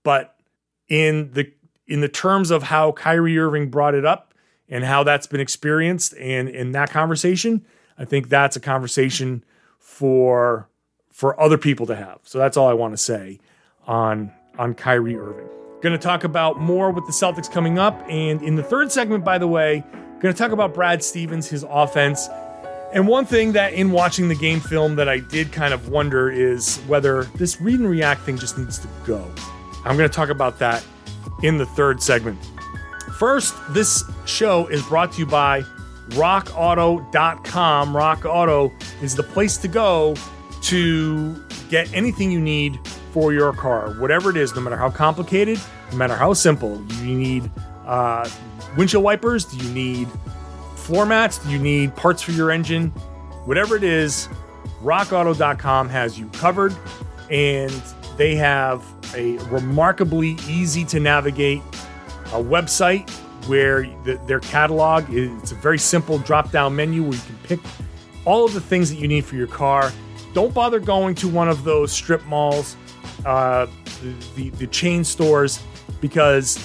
But 0.05 0.41
in 0.89 1.33
the 1.35 1.53
in 1.87 2.01
the 2.01 2.09
terms 2.09 2.51
of 2.51 2.63
how 2.63 2.93
Kyrie 2.93 3.39
Irving 3.39 3.69
brought 3.69 3.95
it 3.95 4.07
up 4.07 4.33
and 4.71 4.85
how 4.85 5.05
that's 5.05 5.27
been 5.27 5.41
experienced 5.41 6.15
and 6.15 6.49
in 6.49 6.73
that 6.73 6.89
conversation, 6.89 7.67
I 7.99 8.07
think 8.07 8.31
that's 8.31 8.57
a 8.57 8.61
conversation 8.61 9.45
for 9.79 10.71
for 11.13 11.39
other 11.39 11.59
people 11.59 11.85
to 11.89 11.95
have. 11.95 12.21
So 12.23 12.39
that's 12.39 12.57
all 12.57 12.71
I 12.71 12.73
want 12.73 12.95
to 12.95 12.97
say 12.97 13.39
on 13.87 14.33
on 14.61 14.75
Kyrie 14.75 15.17
Irving. 15.17 15.49
Going 15.81 15.99
to 15.99 15.99
talk 15.99 16.23
about 16.23 16.61
more 16.61 16.91
with 16.91 17.07
the 17.07 17.13
Celtics 17.13 17.51
coming 17.51 17.79
up 17.79 17.99
and 18.09 18.43
in 18.43 18.55
the 18.55 18.63
third 18.63 18.93
segment 18.93 19.25
by 19.25 19.39
the 19.39 19.49
way, 19.49 19.83
going 20.21 20.33
to 20.33 20.39
talk 20.39 20.53
about 20.53 20.75
Brad 20.75 21.03
Stevens, 21.03 21.49
his 21.49 21.65
offense. 21.69 22.29
And 22.93 23.09
one 23.09 23.25
thing 23.25 23.53
that 23.53 23.73
in 23.73 23.91
watching 23.91 24.29
the 24.29 24.35
game 24.35 24.61
film 24.61 24.97
that 24.97 25.09
I 25.09 25.21
did 25.21 25.51
kind 25.51 25.73
of 25.73 25.89
wonder 25.89 26.31
is 26.31 26.77
whether 26.87 27.25
this 27.37 27.59
read 27.61 27.81
and 27.81 27.89
react 27.89 28.21
thing 28.23 28.37
just 28.37 28.59
needs 28.59 28.79
to 28.81 28.89
go. 29.07 29.33
I'm 29.87 29.97
going 29.97 30.09
to 30.09 30.15
talk 30.15 30.29
about 30.29 30.59
that 30.59 30.85
in 31.43 31.57
the 31.57 31.65
third 31.65 32.03
segment. 32.03 32.39
First, 33.19 33.55
this 33.71 34.05
show 34.27 34.67
is 34.67 34.83
brought 34.83 35.13
to 35.13 35.21
you 35.21 35.27
by 35.27 35.63
rockauto.com. 36.11 37.97
Rock 37.97 38.27
Auto 38.27 38.73
is 39.01 39.15
the 39.15 39.23
place 39.23 39.57
to 39.59 39.69
go 39.69 40.15
to 40.63 41.43
get 41.71 41.91
anything 41.95 42.31
you 42.31 42.41
need 42.41 42.79
for 43.13 43.33
your 43.33 43.53
car, 43.53 43.91
whatever 43.95 44.31
it 44.31 44.37
is, 44.37 44.55
no 44.55 44.61
matter 44.61 44.77
how 44.77 44.91
complicated, 44.91 45.61
no 45.91 45.97
matter 45.97 46.15
how 46.15 46.33
simple. 46.33 46.83
You 47.03 47.15
need 47.15 47.51
uh, 47.87 48.29
windshield 48.77 49.05
wipers? 49.05 49.45
Do 49.45 49.57
you 49.57 49.73
need 49.73 50.09
floor 50.77 51.07
mats? 51.07 51.39
Do 51.39 51.51
you 51.51 51.59
need 51.59 51.95
parts 51.97 52.23
for 52.23 52.33
your 52.33 52.51
engine? 52.51 52.91
Whatever 53.45 53.77
it 53.77 53.85
is, 53.85 54.29
rockauto.com 54.83 55.89
has 55.89 56.19
you 56.19 56.29
covered, 56.31 56.75
and 57.31 57.83
they 58.17 58.37
have 58.37 58.85
a 59.15 59.39
remarkably 59.49 60.37
easy 60.49 60.85
to 60.85 61.01
navigate 61.01 61.63
a 62.27 62.43
website 62.43 63.09
where 63.49 63.83
the, 64.05 64.21
their 64.27 64.41
catalog 64.41 65.09
is 65.11 65.31
it's 65.43 65.53
a 65.53 65.57
very 65.57 65.79
simple 65.79 66.19
drop 66.19 66.51
down 66.51 66.77
menu 66.77 67.03
where 67.03 67.15
you 67.15 67.21
can 67.21 67.39
pick 67.43 67.61
all 68.25 68.45
of 68.45 68.53
the 68.53 68.61
things 68.61 68.91
that 68.91 68.97
you 68.97 69.09
need 69.09 69.25
for 69.25 69.37
your 69.37 69.47
car. 69.47 69.91
Don't 70.35 70.55
bother 70.55 70.79
going 70.79 71.15
to 71.17 71.29
one 71.29 71.49
of 71.49 71.65
those 71.65 71.91
strip 71.91 72.25
malls, 72.27 72.77
uh, 73.25 73.67
the, 74.35 74.51
the, 74.51 74.67
chain 74.67 75.05
stores, 75.05 75.63
because 76.01 76.59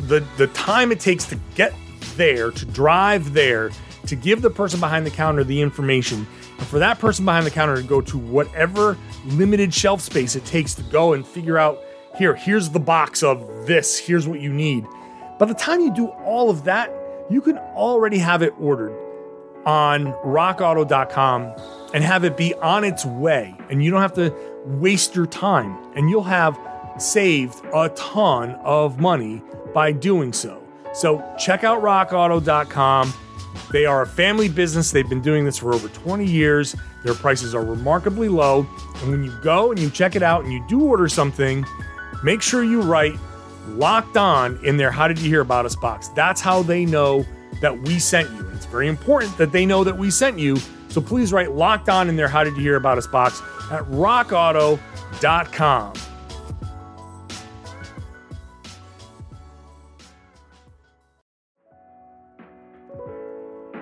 the 0.00 0.20
the 0.36 0.46
time 0.48 0.92
it 0.92 1.00
takes 1.00 1.24
to 1.26 1.38
get 1.54 1.74
there, 2.16 2.50
to 2.50 2.64
drive 2.66 3.32
there, 3.32 3.70
to 4.06 4.16
give 4.16 4.42
the 4.42 4.50
person 4.50 4.80
behind 4.80 5.06
the 5.06 5.10
counter 5.10 5.44
the 5.44 5.60
information, 5.60 6.26
and 6.58 6.66
for 6.66 6.78
that 6.78 6.98
person 6.98 7.24
behind 7.24 7.46
the 7.46 7.50
counter 7.50 7.76
to 7.76 7.82
go 7.82 8.00
to 8.00 8.18
whatever 8.18 8.96
limited 9.26 9.72
shelf 9.72 10.00
space 10.00 10.36
it 10.36 10.44
takes 10.44 10.74
to 10.74 10.82
go 10.84 11.12
and 11.12 11.26
figure 11.26 11.58
out 11.58 11.80
here, 12.16 12.34
here's 12.34 12.70
the 12.70 12.80
box 12.80 13.22
of 13.22 13.66
this, 13.66 13.98
here's 13.98 14.26
what 14.26 14.40
you 14.40 14.52
need. 14.52 14.86
By 15.38 15.46
the 15.46 15.54
time 15.54 15.80
you 15.80 15.92
do 15.92 16.06
all 16.06 16.48
of 16.48 16.64
that, 16.64 16.90
you 17.28 17.40
can 17.40 17.58
already 17.58 18.18
have 18.18 18.42
it 18.42 18.54
ordered 18.58 18.96
on 19.66 20.12
rockauto.com 20.24 21.54
and 21.94 22.02
have 22.04 22.24
it 22.24 22.36
be 22.36 22.54
on 22.54 22.84
its 22.84 23.04
way. 23.04 23.54
And 23.70 23.82
you 23.82 23.90
don't 23.90 24.00
have 24.00 24.14
to 24.14 24.34
waste 24.64 25.14
your 25.14 25.26
time. 25.26 25.76
And 25.94 26.10
you'll 26.10 26.22
have 26.22 26.58
saved 26.98 27.62
a 27.74 27.88
ton 27.90 28.52
of 28.62 28.98
money 29.00 29.42
by 29.74 29.92
doing 29.92 30.32
so. 30.32 30.62
So 30.94 31.22
check 31.38 31.64
out 31.64 31.82
rockauto.com. 31.82 33.12
They 33.70 33.84
are 33.84 34.02
a 34.02 34.06
family 34.06 34.48
business. 34.48 34.90
They've 34.90 35.08
been 35.08 35.20
doing 35.20 35.44
this 35.44 35.58
for 35.58 35.74
over 35.74 35.88
20 35.88 36.24
years. 36.24 36.74
Their 37.04 37.14
prices 37.14 37.54
are 37.54 37.64
remarkably 37.64 38.28
low. 38.28 38.66
And 39.02 39.10
when 39.10 39.24
you 39.24 39.32
go 39.42 39.70
and 39.70 39.78
you 39.80 39.90
check 39.90 40.16
it 40.16 40.22
out 40.22 40.44
and 40.44 40.52
you 40.52 40.64
do 40.68 40.82
order 40.82 41.08
something, 41.08 41.64
make 42.22 42.42
sure 42.42 42.64
you 42.64 42.82
write 42.82 43.14
locked 43.68 44.16
on 44.16 44.58
in 44.64 44.76
their 44.76 44.90
How 44.90 45.08
Did 45.08 45.18
You 45.18 45.28
Hear 45.28 45.40
About 45.40 45.66
Us 45.66 45.76
box. 45.76 46.08
That's 46.08 46.40
how 46.40 46.62
they 46.62 46.84
know 46.84 47.26
that 47.60 47.78
we 47.82 47.98
sent 47.98 48.30
you. 48.30 48.46
And 48.46 48.56
it's 48.56 48.66
very 48.66 48.88
important 48.88 49.36
that 49.38 49.52
they 49.52 49.66
know 49.66 49.84
that 49.84 49.96
we 49.96 50.10
sent 50.10 50.38
you. 50.38 50.56
So 50.96 51.02
please 51.02 51.30
write 51.30 51.52
locked 51.52 51.90
on 51.90 52.08
in 52.08 52.16
their 52.16 52.26
How 52.26 52.42
Did 52.42 52.56
You 52.56 52.62
Hear 52.62 52.76
About 52.76 52.96
Us 52.96 53.06
box 53.06 53.42
at 53.70 53.82
rockauto.com. 53.90 55.92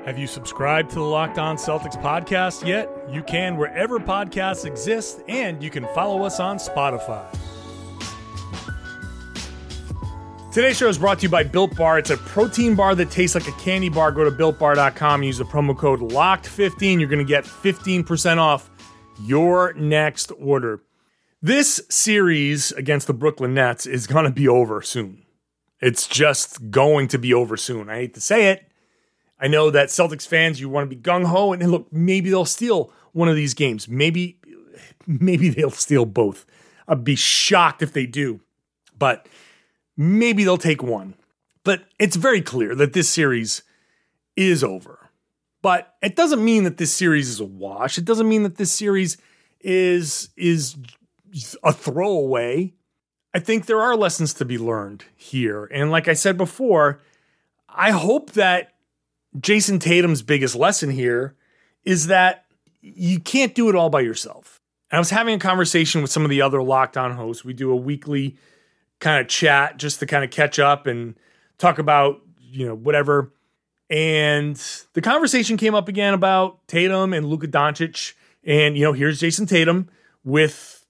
Have 0.05 0.19
you 0.19 0.27
subscribed 0.27 0.91
to 0.91 0.97
the 0.97 1.03
Locked 1.03 1.39
On 1.39 1.57
Celtics 1.57 2.03
podcast 2.03 2.67
yet? 2.67 2.91
You 3.09 3.23
can 3.23 3.57
wherever 3.57 4.01
podcasts 4.01 4.65
exist, 4.65 5.21
and 5.29 5.63
you 5.63 5.71
can 5.71 5.87
follow 5.95 6.25
us 6.25 6.41
on 6.41 6.57
Spotify. 6.57 7.33
Today's 10.55 10.77
show 10.77 10.87
is 10.87 10.99
brought 10.99 11.19
to 11.19 11.25
you 11.25 11.29
by 11.29 11.43
Built 11.43 11.75
Bar. 11.75 11.99
It's 11.99 12.11
a 12.11 12.17
protein 12.17 12.77
bar 12.77 12.95
that 12.95 13.11
tastes 13.11 13.35
like 13.35 13.49
a 13.49 13.61
candy 13.61 13.89
bar. 13.89 14.13
Go 14.13 14.23
to 14.23 14.31
builtbar.com, 14.31 15.25
use 15.25 15.39
the 15.39 15.45
promo 15.45 15.77
code 15.77 15.99
LOCKED15. 15.99 17.01
You're 17.01 17.09
going 17.09 17.19
to 17.19 17.25
get 17.25 17.43
15% 17.43 18.37
off 18.37 18.71
your 19.21 19.73
next 19.73 20.31
order. 20.39 20.85
This 21.43 21.81
series 21.91 22.71
against 22.71 23.09
the 23.09 23.13
Brooklyn 23.13 23.53
Nets 23.53 23.85
is 23.85 24.07
going 24.07 24.27
to 24.27 24.31
be 24.31 24.47
over 24.47 24.81
soon. 24.81 25.25
It's 25.81 26.07
just 26.07 26.71
going 26.71 27.09
to 27.09 27.19
be 27.19 27.35
over 27.35 27.57
soon. 27.57 27.91
I 27.91 27.97
hate 27.97 28.15
to 28.15 28.21
say 28.21 28.53
it. 28.53 28.71
I 29.41 29.49
know 29.49 29.71
that 29.71 29.89
Celtics 29.89 30.25
fans, 30.25 30.61
you 30.61 30.69
want 30.69 30.89
to 30.89 30.95
be 30.95 31.03
gung 31.03 31.25
ho, 31.25 31.53
and 31.53 31.69
look, 31.69 31.93
maybe 31.93 32.31
they'll 32.31 32.45
steal 32.45 32.93
one 33.11 33.29
of 33.29 33.35
these 33.35 33.55
games. 33.55 33.89
Maybe, 33.89 34.39
maybe 35.05 35.49
they'll 35.49 35.73
steal 35.73 36.07
both. 36.07 36.47
I'd 36.87 37.03
be 37.03 37.17
shocked 37.17 37.83
if 37.83 37.93
they 37.93 38.07
do. 38.07 38.39
But 38.97 39.27
maybe 39.97 40.45
they'll 40.45 40.57
take 40.57 40.83
one. 40.83 41.15
But 41.65 41.85
it's 41.99 42.17
very 42.17 42.43
clear 42.43 42.75
that 42.75 42.93
this 42.93 43.09
series 43.09 43.63
is 44.37 44.63
over. 44.63 45.11
But 45.63 45.95
it 46.03 46.15
doesn't 46.15 46.45
mean 46.45 46.65
that 46.65 46.77
this 46.77 46.93
series 46.93 47.29
is 47.29 47.41
a 47.41 47.45
wash. 47.45 47.97
It 47.97 48.05
doesn't 48.05 48.29
mean 48.29 48.43
that 48.43 48.57
this 48.57 48.71
series 48.71 49.17
is 49.61 50.29
is 50.37 50.77
a 51.63 51.73
throwaway. 51.73 52.75
I 53.33 53.41
think 53.41 53.67
there 53.67 53.81
are 53.81 53.97
lessons 53.97 54.35
to 54.35 54.45
be 54.45 54.59
learned 54.59 55.05
here. 55.17 55.65
And 55.65 55.91
like 55.91 56.07
I 56.07 56.13
said 56.13 56.37
before, 56.37 57.01
I 57.69 57.91
hope 57.91 58.33
that 58.33 58.75
Jayson 59.41 59.81
Tatum's 59.81 60.23
biggest 60.23 60.55
lesson 60.55 60.91
here 60.91 61.35
is 61.83 62.07
that 62.07 62.45
you 62.81 63.19
can't 63.19 63.55
do 63.55 63.69
it 63.69 63.75
all 63.75 63.91
by 63.91 64.03
yourself. 64.03 64.61
And 64.91 64.99
I 64.99 65.01
was 65.01 65.11
having 65.11 65.35
a 65.35 65.39
conversation 65.39 66.03
with 66.03 66.11
some 66.11 66.25
of 66.25 66.31
the 66.31 66.43
other 66.43 66.63
Locked 66.63 66.97
On 66.97 67.17
hosts. 67.17 67.45
We 67.45 67.55
do 67.55 67.73
a 67.73 67.77
weekly 67.77 68.37
kind 69.05 69.21
of 69.21 69.29
chat 69.29 69.77
just 69.77 70.01
to 70.01 70.07
kind 70.07 70.25
of 70.25 70.31
catch 70.31 70.59
up 70.59 70.87
and 70.87 71.15
talk 71.59 71.79
about, 71.79 72.23
you 72.41 72.67
know, 72.67 72.75
whatever. 72.75 73.31
And 73.91 74.57
the 74.95 75.03
conversation 75.03 75.59
came 75.59 75.75
up 75.75 75.89
again 75.89 76.15
about 76.15 76.67
Tatum 76.69 77.13
and 77.13 77.27
Luka 77.27 77.47
Doncic. 77.47 78.15
And, 78.45 78.79
you 78.79 78.85
know, 78.85 78.95
here's 78.95 79.21
Jayson 79.21 79.47
Tatum 79.47 79.91
with 80.25 80.87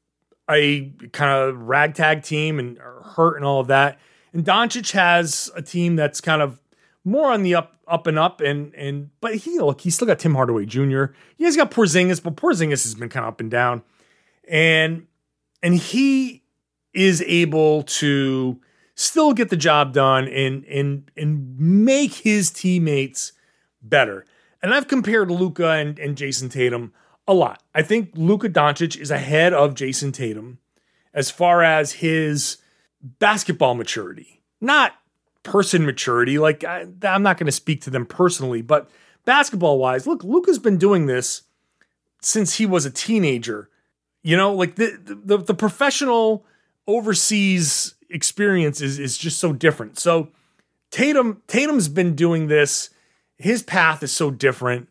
a 0.49 0.93
kind 1.11 1.33
of 1.33 1.61
ragtag 1.63 2.23
team 2.23 2.61
and 2.61 2.79
hurt 2.79 3.35
and 3.35 3.45
all 3.45 3.59
of 3.59 3.67
that. 3.67 3.99
And 4.33 4.45
Doncic 4.45 4.93
has 4.93 5.51
a 5.57 5.63
team 5.63 5.97
that's 5.97 6.21
kind 6.21 6.41
of 6.41 6.61
more 7.05 7.33
on 7.33 7.43
the 7.43 7.57
up 7.57 7.73
up 7.89 8.07
and 8.07 8.19
up 8.19 8.41
and 8.41 8.75
and 8.77 9.11
but 9.21 9.35
he 9.35 9.59
look 9.59 9.83
he's 9.83 9.95
still 9.95 10.07
got 10.07 10.19
Tim 10.19 10.35
Hardaway 10.35 10.65
Jr. 10.65 11.07
He's 11.37 11.57
got 11.57 11.71
Porzingis, 11.71 12.23
but 12.23 12.37
Porzingis 12.37 12.85
has 12.85 12.95
been 12.95 13.11
kind 13.11 13.25
of 13.25 13.33
up 13.33 13.41
and 13.41 13.51
down. 13.51 13.83
And 14.49 15.07
and 15.63 15.75
he 15.75 16.44
is 16.95 17.23
able 17.27 17.83
to 17.83 18.61
still 18.95 19.33
get 19.33 19.51
the 19.51 19.57
job 19.57 19.93
done 19.93 20.29
and 20.29 20.65
and 20.65 21.11
and 21.17 21.59
make 21.59 22.15
his 22.15 22.51
teammates 22.51 23.33
better. 23.83 24.25
And 24.63 24.73
I've 24.73 24.89
compared 24.89 25.31
Luka 25.31 25.71
and, 25.73 25.99
and 25.99 26.17
Jayson 26.17 26.49
Tatum 26.49 26.93
a 27.29 27.35
lot. 27.35 27.63
I 27.75 27.83
think 27.83 28.13
Luka 28.15 28.49
Doncic 28.49 28.97
is 28.97 29.11
ahead 29.11 29.53
of 29.53 29.75
Jayson 29.75 30.13
Tatum 30.13 30.59
as 31.13 31.31
far 31.31 31.63
as 31.63 31.93
his 31.93 32.59
basketball 33.03 33.75
maturity, 33.75 34.43
not 34.61 34.95
person 35.43 35.85
maturity. 35.85 36.39
Like 36.39 36.65
I, 36.65 36.87
am 37.03 37.23
not 37.23 37.37
going 37.39 37.47
to 37.47 37.53
speak 37.53 37.83
to 37.83 37.91
them 37.91 38.07
personally, 38.07 38.63
but 38.63 38.91
basketball 39.25 39.79
wise, 39.79 40.07
look, 40.07 40.25
Luka's 40.25 40.59
been 40.59 40.79
doing 40.79 41.07
this 41.07 41.43
since 42.23 42.55
he 42.55 42.67
was 42.67 42.87
a 42.87 42.91
teenager. 42.91 43.69
You 44.23 44.37
know, 44.37 44.55
like 44.55 44.77
the 44.77 44.99
the, 45.03 45.39
the 45.39 45.55
professional 45.55 46.47
overseas 46.87 47.95
experience 48.11 48.81
is, 48.81 48.99
is 48.99 49.19
just 49.19 49.39
so 49.39 49.53
different. 49.53 49.99
So 49.99 50.29
Tatum 50.91 51.43
Tatum's 51.47 51.89
been 51.89 52.15
doing 52.15 52.47
this. 52.47 52.91
His 53.37 53.63
path 53.63 54.03
is 54.03 54.13
so 54.13 54.31
different. 54.31 54.89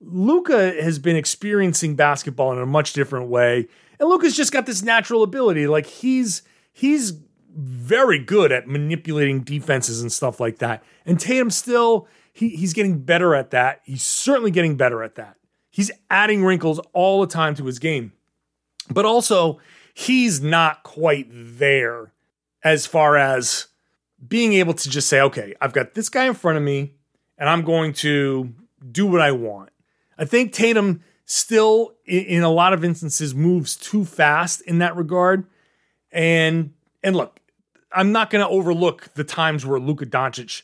Luka 0.00 0.80
has 0.82 0.98
been 0.98 1.16
experiencing 1.16 1.96
basketball 1.96 2.52
in 2.52 2.58
a 2.58 2.66
much 2.66 2.92
different 2.92 3.28
way. 3.28 3.66
And 3.98 4.08
Luka's 4.08 4.36
just 4.36 4.52
got 4.52 4.66
this 4.66 4.82
natural 4.82 5.22
ability. 5.22 5.66
Like 5.66 5.86
he's 5.86 6.42
he's 6.72 7.18
very 7.56 8.18
good 8.18 8.52
at 8.52 8.68
manipulating 8.68 9.40
defenses 9.40 10.02
and 10.02 10.12
stuff 10.12 10.38
like 10.38 10.58
that. 10.58 10.82
And 11.06 11.18
Tatum 11.18 11.50
still 11.50 12.06
he, 12.34 12.50
he's 12.50 12.74
getting 12.74 12.98
better 12.98 13.34
at 13.34 13.50
that. 13.52 13.80
He's 13.84 14.04
certainly 14.04 14.50
getting 14.50 14.76
better 14.76 15.02
at 15.02 15.14
that. 15.14 15.36
He's 15.70 15.90
adding 16.10 16.44
wrinkles 16.44 16.78
all 16.92 17.22
the 17.22 17.26
time 17.26 17.54
to 17.54 17.64
his 17.64 17.78
game. 17.78 18.12
But 18.90 19.06
also, 19.06 19.58
he's 19.98 20.42
not 20.42 20.82
quite 20.82 21.26
there 21.30 22.12
as 22.62 22.84
far 22.84 23.16
as 23.16 23.68
being 24.28 24.52
able 24.52 24.74
to 24.74 24.90
just 24.90 25.08
say, 25.08 25.22
okay, 25.22 25.54
I've 25.58 25.72
got 25.72 25.94
this 25.94 26.10
guy 26.10 26.26
in 26.26 26.34
front 26.34 26.58
of 26.58 26.62
me 26.62 26.92
and 27.38 27.48
I'm 27.48 27.62
going 27.62 27.94
to 27.94 28.52
do 28.92 29.06
what 29.06 29.22
I 29.22 29.32
want. 29.32 29.70
I 30.18 30.26
think 30.26 30.52
Tatum 30.52 31.02
still, 31.24 31.94
in 32.04 32.42
a 32.42 32.50
lot 32.50 32.74
of 32.74 32.84
instances, 32.84 33.34
moves 33.34 33.74
too 33.74 34.04
fast 34.04 34.60
in 34.62 34.80
that 34.80 34.94
regard. 34.96 35.46
And 36.12 36.74
and 37.02 37.16
look, 37.16 37.40
I'm 37.90 38.12
not 38.12 38.28
going 38.28 38.44
to 38.44 38.50
overlook 38.50 39.14
the 39.14 39.24
times 39.24 39.64
where 39.64 39.80
Luka 39.80 40.04
Doncic 40.04 40.60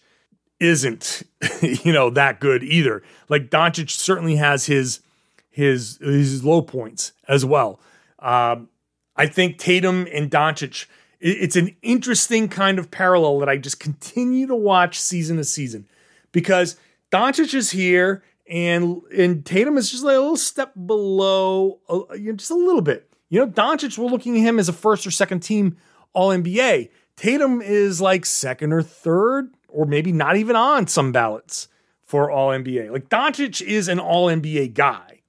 isn't, 0.60 1.22
you 1.62 1.92
know, 1.92 2.10
that 2.10 2.38
good 2.38 2.62
either. 2.62 3.02
Like 3.30 3.48
Doncic 3.48 3.88
certainly 3.88 4.36
has 4.36 4.66
his 4.66 5.00
his 5.48 5.96
his 6.02 6.44
low 6.44 6.60
points 6.60 7.12
as 7.28 7.46
well. 7.46 7.80
Um, 8.18 8.68
I 9.16 9.26
think 9.26 9.58
Tatum 9.58 10.06
and 10.12 10.30
Doncic. 10.30 10.86
It's 11.20 11.54
an 11.54 11.76
interesting 11.82 12.48
kind 12.48 12.80
of 12.80 12.90
parallel 12.90 13.38
that 13.40 13.48
I 13.48 13.56
just 13.56 13.78
continue 13.78 14.48
to 14.48 14.56
watch 14.56 14.98
season 14.98 15.36
to 15.36 15.44
season 15.44 15.86
because 16.32 16.76
Doncic 17.12 17.54
is 17.54 17.70
here 17.70 18.24
and 18.48 19.00
and 19.16 19.44
Tatum 19.46 19.78
is 19.78 19.90
just 19.90 20.04
like 20.04 20.16
a 20.16 20.20
little 20.20 20.36
step 20.36 20.72
below, 20.86 21.80
uh, 21.88 22.16
just 22.34 22.50
a 22.50 22.56
little 22.56 22.82
bit. 22.82 23.08
You 23.28 23.40
know, 23.40 23.46
Doncic, 23.46 23.96
we're 23.96 24.10
looking 24.10 24.36
at 24.36 24.42
him 24.42 24.58
as 24.58 24.68
a 24.68 24.72
first 24.72 25.06
or 25.06 25.10
second 25.10 25.40
team 25.40 25.76
All 26.12 26.30
NBA. 26.30 26.90
Tatum 27.16 27.62
is 27.62 28.00
like 28.00 28.26
second 28.26 28.72
or 28.72 28.82
third, 28.82 29.54
or 29.68 29.86
maybe 29.86 30.12
not 30.12 30.36
even 30.36 30.56
on 30.56 30.86
some 30.86 31.12
ballots 31.12 31.68
for 32.02 32.30
All 32.30 32.50
NBA. 32.50 32.90
Like 32.90 33.08
Doncic 33.08 33.62
is 33.62 33.88
an 33.88 33.98
All 34.00 34.26
NBA 34.26 34.74
guy. 34.74 35.20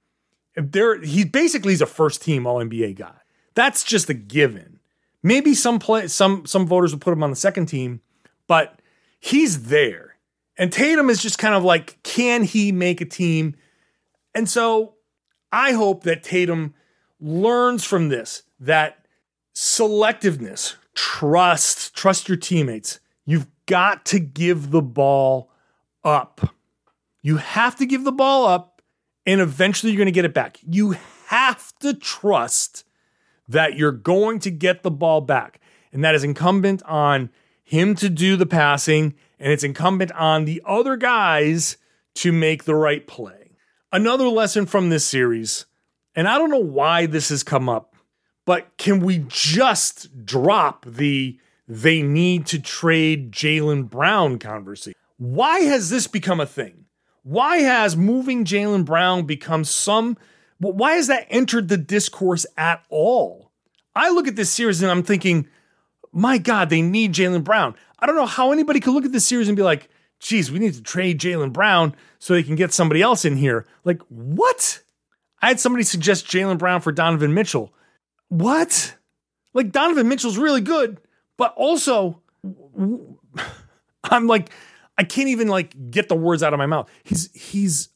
There, 0.56 1.00
he 1.00 1.24
basically 1.24 1.72
is 1.72 1.80
a 1.80 1.86
first 1.86 2.22
team 2.22 2.46
All 2.46 2.56
NBA 2.56 2.96
guy. 2.96 3.14
That's 3.54 3.84
just 3.84 4.10
a 4.10 4.14
given. 4.14 4.80
Maybe 5.22 5.54
some 5.54 5.78
play, 5.78 6.08
some 6.08 6.44
some 6.46 6.66
voters 6.66 6.92
will 6.92 7.00
put 7.00 7.12
him 7.12 7.22
on 7.22 7.30
the 7.30 7.36
second 7.36 7.66
team, 7.66 8.00
but 8.46 8.80
he's 9.20 9.64
there. 9.64 10.16
And 10.56 10.72
Tatum 10.72 11.10
is 11.10 11.20
just 11.20 11.38
kind 11.38 11.54
of 11.54 11.64
like, 11.64 12.00
can 12.02 12.44
he 12.44 12.72
make 12.72 13.00
a 13.00 13.06
team? 13.06 13.56
And 14.34 14.48
so 14.48 14.94
I 15.50 15.72
hope 15.72 16.04
that 16.04 16.22
Tatum 16.22 16.74
learns 17.20 17.84
from 17.84 18.08
this 18.08 18.42
that 18.60 19.06
selectiveness, 19.54 20.74
trust, 20.94 21.94
trust 21.94 22.28
your 22.28 22.36
teammates. 22.36 23.00
You've 23.24 23.46
got 23.66 24.04
to 24.06 24.18
give 24.18 24.70
the 24.70 24.82
ball 24.82 25.50
up. 26.04 26.54
You 27.22 27.38
have 27.38 27.76
to 27.76 27.86
give 27.86 28.04
the 28.04 28.12
ball 28.12 28.46
up, 28.46 28.82
and 29.24 29.40
eventually 29.40 29.92
you're 29.92 29.98
going 29.98 30.06
to 30.06 30.12
get 30.12 30.26
it 30.26 30.34
back. 30.34 30.58
You 30.68 30.96
have 31.28 31.72
to 31.78 31.94
trust 31.94 32.83
that 33.48 33.76
you're 33.76 33.92
going 33.92 34.38
to 34.40 34.50
get 34.50 34.82
the 34.82 34.90
ball 34.90 35.20
back. 35.20 35.60
And 35.92 36.02
that 36.04 36.14
is 36.14 36.24
incumbent 36.24 36.82
on 36.84 37.30
him 37.62 37.94
to 37.96 38.08
do 38.08 38.36
the 38.36 38.46
passing 38.46 39.14
and 39.38 39.52
it's 39.52 39.64
incumbent 39.64 40.12
on 40.12 40.44
the 40.44 40.62
other 40.64 40.96
guys 40.96 41.76
to 42.14 42.32
make 42.32 42.64
the 42.64 42.74
right 42.74 43.06
play. 43.06 43.56
Another 43.92 44.28
lesson 44.28 44.66
from 44.66 44.88
this 44.90 45.04
series, 45.04 45.66
and 46.14 46.28
I 46.28 46.38
don't 46.38 46.50
know 46.50 46.58
why 46.58 47.06
this 47.06 47.28
has 47.28 47.42
come 47.42 47.68
up, 47.68 47.94
but 48.44 48.76
can 48.76 49.00
we 49.00 49.24
just 49.28 50.24
drop 50.24 50.84
the 50.86 51.38
they 51.66 52.02
need 52.02 52.46
to 52.46 52.60
trade 52.60 53.32
Jaylen 53.32 53.88
Brown 53.88 54.38
conversation? 54.38 54.98
Why 55.16 55.60
has 55.60 55.90
this 55.90 56.06
become 56.06 56.40
a 56.40 56.46
thing? 56.46 56.86
Why 57.22 57.58
has 57.58 57.96
moving 57.96 58.44
Jaylen 58.44 58.84
Brown 58.84 59.24
become 59.24 59.64
some, 59.64 60.18
why 60.72 60.94
has 60.94 61.08
that 61.08 61.26
entered 61.30 61.68
the 61.68 61.76
discourse 61.76 62.46
at 62.56 62.84
all? 62.88 63.50
I 63.94 64.10
look 64.10 64.28
at 64.28 64.36
this 64.36 64.50
series 64.50 64.82
and 64.82 64.90
I'm 64.90 65.02
thinking, 65.02 65.48
my 66.12 66.38
God, 66.38 66.70
they 66.70 66.82
need 66.82 67.12
Jaylen 67.12 67.44
Brown. 67.44 67.74
I 67.98 68.06
don't 68.06 68.16
know 68.16 68.26
how 68.26 68.52
anybody 68.52 68.80
could 68.80 68.94
look 68.94 69.04
at 69.04 69.12
this 69.12 69.26
series 69.26 69.48
and 69.48 69.56
be 69.56 69.62
like, 69.62 69.88
geez, 70.20 70.50
we 70.50 70.58
need 70.58 70.74
to 70.74 70.82
trade 70.82 71.20
Jaylen 71.20 71.52
Brown 71.52 71.94
so 72.18 72.34
they 72.34 72.42
can 72.42 72.56
get 72.56 72.72
somebody 72.72 73.02
else 73.02 73.24
in 73.24 73.36
here. 73.36 73.66
Like, 73.84 74.00
what? 74.08 74.82
I 75.42 75.48
had 75.48 75.60
somebody 75.60 75.84
suggest 75.84 76.26
Jaylen 76.26 76.58
Brown 76.58 76.80
for 76.80 76.92
Donovan 76.92 77.34
Mitchell. 77.34 77.72
What? 78.28 78.96
Like, 79.52 79.70
Donovan 79.70 80.08
Mitchell's 80.08 80.38
really 80.38 80.60
good, 80.60 80.98
but 81.36 81.52
also, 81.56 82.22
I'm 84.04 84.26
like, 84.26 84.50
I 84.96 85.04
can't 85.04 85.28
even 85.28 85.48
like 85.48 85.90
get 85.90 86.08
the 86.08 86.14
words 86.14 86.42
out 86.42 86.52
of 86.52 86.58
my 86.58 86.66
mouth. 86.66 86.88
He's 87.02 87.32
he's 87.32 87.88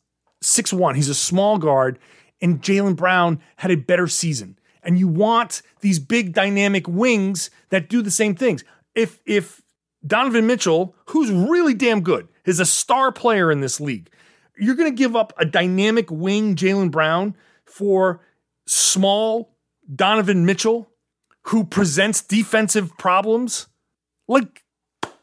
six 0.42 0.72
one. 0.72 0.94
He's 0.94 1.08
a 1.08 1.14
small 1.14 1.58
guard, 1.58 1.98
and 2.40 2.60
Jaylen 2.62 2.96
Brown 2.96 3.40
had 3.56 3.70
a 3.70 3.76
better 3.76 4.06
season. 4.06 4.58
And 4.82 4.98
you 4.98 5.08
want 5.08 5.62
these 5.80 5.98
big 5.98 6.32
dynamic 6.32 6.88
wings 6.88 7.50
that 7.70 7.88
do 7.88 8.00
the 8.00 8.10
same 8.10 8.34
things. 8.34 8.64
If 8.94 9.20
if 9.26 9.62
Donovan 10.06 10.46
Mitchell, 10.46 10.94
who's 11.06 11.30
really 11.30 11.74
damn 11.74 12.00
good, 12.00 12.28
is 12.44 12.60
a 12.60 12.66
star 12.66 13.12
player 13.12 13.50
in 13.50 13.60
this 13.60 13.80
league. 13.80 14.08
You're 14.56 14.76
going 14.76 14.90
to 14.90 14.96
give 14.96 15.14
up 15.14 15.32
a 15.36 15.44
dynamic 15.44 16.10
wing, 16.10 16.56
Jaylen 16.56 16.90
Brown, 16.90 17.36
for 17.64 18.20
small 18.66 19.56
Donovan 19.94 20.46
Mitchell, 20.46 20.90
who 21.42 21.64
presents 21.64 22.22
defensive 22.22 22.96
problems? 22.98 23.68
Like, 24.26 24.64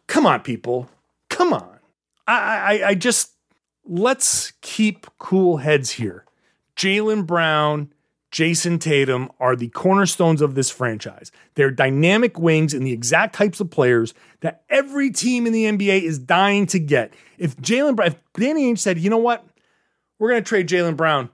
come 0.08 0.26
on, 0.26 0.42
people. 0.42 0.90
Come 1.30 1.54
on. 1.54 1.80
I, 2.28 2.80
I, 2.82 2.88
I 2.90 2.96
just, 2.96 3.34
let's 3.86 4.54
keep 4.62 5.08
cool 5.20 5.58
heads 5.58 5.92
here. 5.92 6.25
Jaylen 6.76 7.26
Brown 7.26 7.92
Jayson 8.36 8.80
Tatum 8.80 9.30
are 9.40 9.56
the 9.56 9.70
cornerstones 9.70 10.42
of 10.42 10.56
this 10.56 10.70
franchise. 10.70 11.32
They're 11.54 11.72
dynamic 11.72 12.38
wings 12.38 12.74
and 12.74 12.86
the 12.86 12.92
exact 12.92 13.34
types 13.34 13.62
of 13.62 13.70
players 13.70 14.14
that 14.42 14.64
every 14.70 15.10
team 15.10 15.48
in 15.48 15.54
the 15.54 15.64
NBA 15.64 16.02
is 16.02 16.20
dying 16.20 16.66
to 16.68 16.80
get. 16.80 17.14
If 17.38 17.56
Brown, 17.56 18.08
if 18.08 18.16
Danny 18.34 18.70
Ainge 18.70 18.80
said, 18.80 19.00
you 19.00 19.10
know 19.10 19.18
what, 19.18 19.46
we're 20.20 20.32
going 20.32 20.44
to 20.44 20.48
trade 20.50 20.68
Jaylen 20.68 20.98
Brown, 20.98 21.30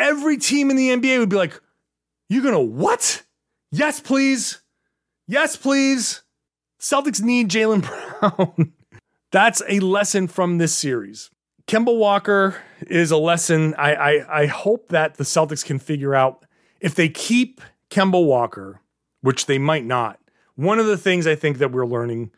every 0.00 0.36
team 0.36 0.68
in 0.68 0.76
the 0.76 0.88
NBA 0.88 1.20
would 1.20 1.28
be 1.28 1.36
like, 1.36 1.60
you're 2.28 2.42
going 2.42 2.54
to 2.54 2.60
what? 2.60 3.22
Yes, 3.70 4.00
please. 4.00 4.62
Yes, 5.28 5.54
please. 5.54 6.22
Celtics 6.80 7.22
need 7.22 7.50
Jaylen 7.50 7.82
Brown. 8.20 8.72
That's 9.30 9.62
a 9.68 9.78
lesson 9.78 10.26
from 10.26 10.58
this 10.58 10.74
series. 10.74 11.30
Kemba 11.66 11.96
Walker 11.96 12.56
is 12.86 13.10
a 13.10 13.16
lesson. 13.16 13.74
I, 13.74 13.94
I, 13.94 14.42
I 14.42 14.46
hope 14.46 14.88
that 14.88 15.16
the 15.16 15.24
Celtics 15.24 15.64
can 15.64 15.78
figure 15.78 16.14
out 16.14 16.44
if 16.80 16.94
they 16.94 17.08
keep 17.08 17.60
Kemba 17.90 18.24
Walker, 18.24 18.80
which 19.20 19.46
they 19.46 19.58
might 19.58 19.84
not. 19.84 20.18
One 20.56 20.78
of 20.78 20.86
the 20.86 20.98
things 20.98 21.26
I 21.26 21.34
think 21.34 21.58
that 21.58 21.72
we're 21.72 21.86
learning, 21.86 22.30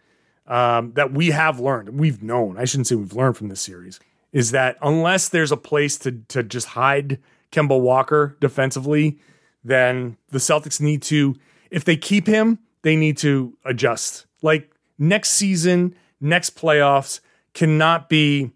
um, 0.47 0.93
that 0.93 1.13
we 1.13 1.31
have 1.31 1.59
learned, 1.59 1.99
we've 1.99 2.23
known, 2.23 2.59
I 2.59 2.65
shouldn't 2.65 2.87
say 2.87 2.95
we've 2.95 3.15
learned 3.15 3.37
from 3.37 3.49
this 3.49 3.61
series, 3.61 3.99
is 4.33 4.51
that 4.51 4.77
unless 4.83 5.29
there's 5.29 5.53
a 5.53 5.57
place 5.57 5.97
to 5.99 6.13
to 6.29 6.43
just 6.43 6.69
hide 6.69 7.21
Kemba 7.51 7.81
Walker 7.81 8.37
defensively, 8.41 9.19
then 9.65 10.17
the 10.31 10.39
Celtics 10.39 10.81
need 10.81 11.03
to, 11.03 11.35
if 11.71 11.85
they 11.85 11.97
keep 11.97 12.27
him, 12.27 12.59
they 12.83 12.97
need 12.97 13.17
to 13.19 13.57
adjust. 13.65 14.27
Like 14.43 14.71
next 14.99 15.31
season, 15.31 15.95
next 16.21 16.57
playoffs 16.57 17.21
cannot 17.55 18.09
be 18.09 18.51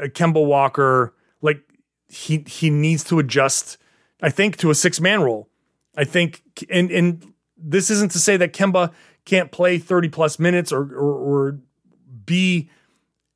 Uh, 0.00 0.06
Kemba 0.06 0.44
Walker, 0.44 1.14
like 1.42 1.62
he 2.08 2.44
he 2.46 2.70
needs 2.70 3.04
to 3.04 3.18
adjust. 3.18 3.78
I 4.22 4.30
think 4.30 4.56
to 4.58 4.70
a 4.70 4.74
six 4.74 5.00
man 5.00 5.22
role. 5.22 5.48
I 5.96 6.04
think, 6.04 6.42
and 6.70 6.90
and 6.90 7.32
this 7.56 7.90
isn't 7.90 8.12
to 8.12 8.18
say 8.18 8.36
that 8.36 8.52
Kemba 8.52 8.92
can't 9.24 9.50
play 9.50 9.78
thirty 9.78 10.08
plus 10.08 10.38
minutes 10.38 10.72
or 10.72 10.82
or, 10.82 11.14
or 11.14 11.58
be 12.24 12.70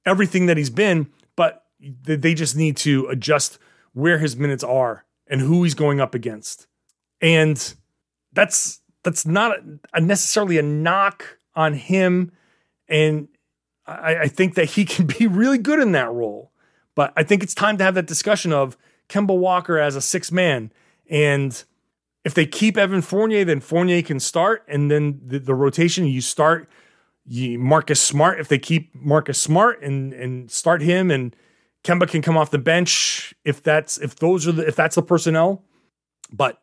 everything 0.05 0.46
that 0.46 0.57
he's 0.57 0.70
been, 0.70 1.11
but 1.37 1.64
they 1.81 2.35
just 2.35 2.57
need 2.57 2.77
to 2.79 3.07
adjust 3.07 3.59
where 3.92 4.18
his 4.18 4.37
minutes 4.37 4.64
are 4.64 5.05
and 5.27 5.40
who 5.40 5.62
he's 5.64 5.75
going 5.75 6.01
up 6.01 6.14
against. 6.14 6.66
And 7.20 7.75
that's 8.33 8.81
that's 9.03 9.27
not 9.27 9.59
a, 9.92 10.01
necessarily 10.01 10.59
a 10.59 10.62
knock 10.62 11.38
on 11.55 11.75
him. 11.75 12.33
And 12.88 13.29
I, 13.87 14.16
I, 14.16 14.29
think 14.29 14.55
that 14.55 14.70
he 14.70 14.85
can 14.85 15.07
be 15.07 15.27
really 15.27 15.59
good 15.59 15.81
in 15.81 15.92
that 15.92 16.12
role. 16.12 16.52
But 16.94 17.12
I 17.16 17.22
think 17.22 17.42
it's 17.42 17.55
time 17.55 17.78
to 17.78 17.85
have 17.85 17.94
that 17.94 18.07
discussion 18.07 18.52
of 18.52 18.76
Kemba 19.09 19.37
Walker 19.37 19.78
as 19.78 19.96
a 19.96 20.00
six 20.00 20.31
man. 20.31 20.72
And 21.09 21.62
if 22.24 22.35
they 22.35 22.46
keep 22.46 22.76
Evan 22.76 23.02
Fournier, 23.02 23.44
then 23.44 23.61
Fournier 23.61 24.02
can 24.02 24.20
start. 24.20 24.64
And 24.68 24.90
then 24.90 25.20
the, 25.24 25.38
the 25.38 25.55
rotation, 25.55 26.07
you 26.07 26.20
start 26.20 26.68
you, 27.24 27.59
Marcus 27.59 28.00
Smart. 28.00 28.40
If 28.40 28.48
they 28.48 28.59
keep 28.59 28.94
Marcus 28.94 29.40
Smart 29.40 29.83
and 29.83 30.12
and 30.12 30.50
start 30.50 30.83
him 30.83 31.11
and 31.11 31.35
Kemba 31.85 32.09
can 32.09 32.22
come 32.22 32.37
off 32.37 32.50
the 32.50 32.59
bench 32.59 33.35
if 33.44 33.62
that's 33.62 33.98
if 33.98 34.16
those 34.16 34.46
are 34.46 34.52
the 34.52 34.66
if 34.66 34.76
that's 34.76 34.94
the 34.94 35.02
personnel. 35.02 35.64
But 36.33 36.59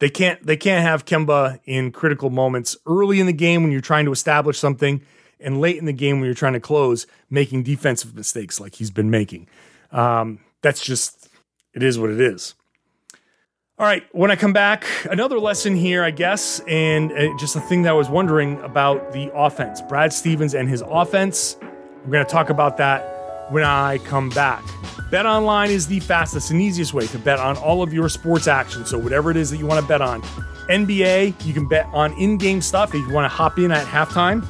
They 0.00 0.10
can't 0.10 0.44
they 0.46 0.56
can't 0.56 0.82
have 0.82 1.04
Kemba 1.04 1.58
in 1.64 1.90
critical 1.90 2.30
moments 2.30 2.76
early 2.86 3.18
in 3.20 3.26
the 3.26 3.32
game 3.32 3.62
when 3.62 3.72
you're 3.72 3.80
trying 3.80 4.04
to 4.04 4.12
establish 4.12 4.58
something, 4.58 5.02
and 5.40 5.60
late 5.60 5.76
in 5.76 5.86
the 5.86 5.92
game 5.92 6.20
when 6.20 6.26
you're 6.26 6.34
trying 6.34 6.52
to 6.52 6.60
close, 6.60 7.06
making 7.30 7.64
defensive 7.64 8.14
mistakes 8.14 8.60
like 8.60 8.76
he's 8.76 8.90
been 8.90 9.10
making. 9.10 9.48
Um, 9.92 10.40
that's 10.62 10.84
just 10.84 11.28
it 11.74 11.82
is 11.82 11.98
what 11.98 12.10
it 12.10 12.20
is. 12.20 12.54
All 13.78 13.86
right, 13.86 14.02
when 14.10 14.32
I 14.32 14.34
come 14.34 14.52
back, 14.52 14.84
another 15.08 15.38
lesson 15.38 15.76
here, 15.76 16.02
I 16.02 16.10
guess, 16.10 16.58
and 16.66 17.12
uh, 17.12 17.36
just 17.38 17.54
a 17.54 17.60
thing 17.60 17.82
that 17.82 17.90
I 17.90 17.92
was 17.92 18.08
wondering 18.08 18.60
about 18.62 19.12
the 19.12 19.32
offense. 19.32 19.80
Brad 19.80 20.12
Stevens 20.12 20.54
and 20.54 20.68
his 20.68 20.82
offense. 20.84 21.56
I'm 21.62 22.10
going 22.10 22.24
to 22.24 22.30
talk 22.30 22.50
about 22.50 22.76
that 22.78 23.52
when 23.52 23.62
I 23.62 23.98
come 23.98 24.30
back. 24.30 24.64
Bet 25.12 25.26
online 25.26 25.70
is 25.70 25.86
the 25.86 26.00
fastest 26.00 26.50
and 26.50 26.60
easiest 26.60 26.92
way 26.92 27.06
to 27.06 27.18
bet 27.20 27.38
on 27.38 27.56
all 27.58 27.80
of 27.80 27.94
your 27.94 28.08
sports 28.08 28.48
action. 28.48 28.84
So, 28.84 28.98
whatever 28.98 29.30
it 29.30 29.36
is 29.36 29.48
that 29.50 29.58
you 29.58 29.66
want 29.66 29.80
to 29.80 29.86
bet 29.86 30.02
on, 30.02 30.22
NBA, 30.68 31.46
you 31.46 31.54
can 31.54 31.68
bet 31.68 31.86
on 31.92 32.12
in 32.14 32.36
game 32.36 32.60
stuff. 32.60 32.94
If 32.94 33.06
you 33.06 33.12
want 33.12 33.26
to 33.26 33.34
hop 33.34 33.58
in 33.58 33.70
at 33.70 33.86
halftime 33.86 34.44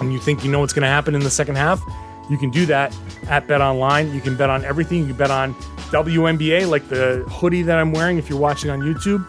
and 0.00 0.12
you 0.12 0.20
think 0.20 0.44
you 0.44 0.50
know 0.52 0.60
what's 0.60 0.72
going 0.72 0.84
to 0.84 0.88
happen 0.88 1.16
in 1.16 1.22
the 1.22 1.30
second 1.30 1.56
half, 1.56 1.82
you 2.30 2.38
can 2.38 2.50
do 2.50 2.66
that 2.66 2.96
at 3.28 3.46
Bet 3.46 3.60
Online. 3.60 4.12
You 4.14 4.20
can 4.20 4.36
bet 4.36 4.50
on 4.50 4.64
everything. 4.64 5.00
You 5.00 5.08
can 5.08 5.16
bet 5.16 5.30
on 5.30 5.54
WNBA, 5.90 6.68
like 6.68 6.88
the 6.88 7.24
hoodie 7.28 7.62
that 7.62 7.78
I'm 7.78 7.92
wearing. 7.92 8.18
If 8.18 8.28
you're 8.28 8.38
watching 8.38 8.70
on 8.70 8.80
YouTube, 8.80 9.24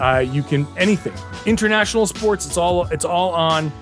uh, 0.00 0.18
you 0.18 0.42
can 0.42 0.66
anything. 0.76 1.12
International 1.46 2.06
sports. 2.06 2.46
It's 2.46 2.56
all 2.56 2.84
it's 2.86 3.04
all 3.04 3.30
on 3.32 3.72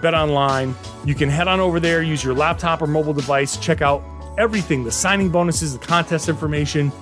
Bet 0.00 0.14
Online. 0.14 0.74
You 1.04 1.14
can 1.14 1.28
head 1.28 1.48
on 1.48 1.60
over 1.60 1.80
there, 1.80 2.02
use 2.02 2.22
your 2.22 2.34
laptop 2.34 2.82
or 2.82 2.86
mobile 2.86 3.14
device, 3.14 3.56
check 3.56 3.82
out 3.82 4.02
everything: 4.38 4.84
the 4.84 4.92
signing 4.92 5.30
bonuses, 5.30 5.78
the 5.78 5.84
contest 5.84 6.28
information. 6.28 6.92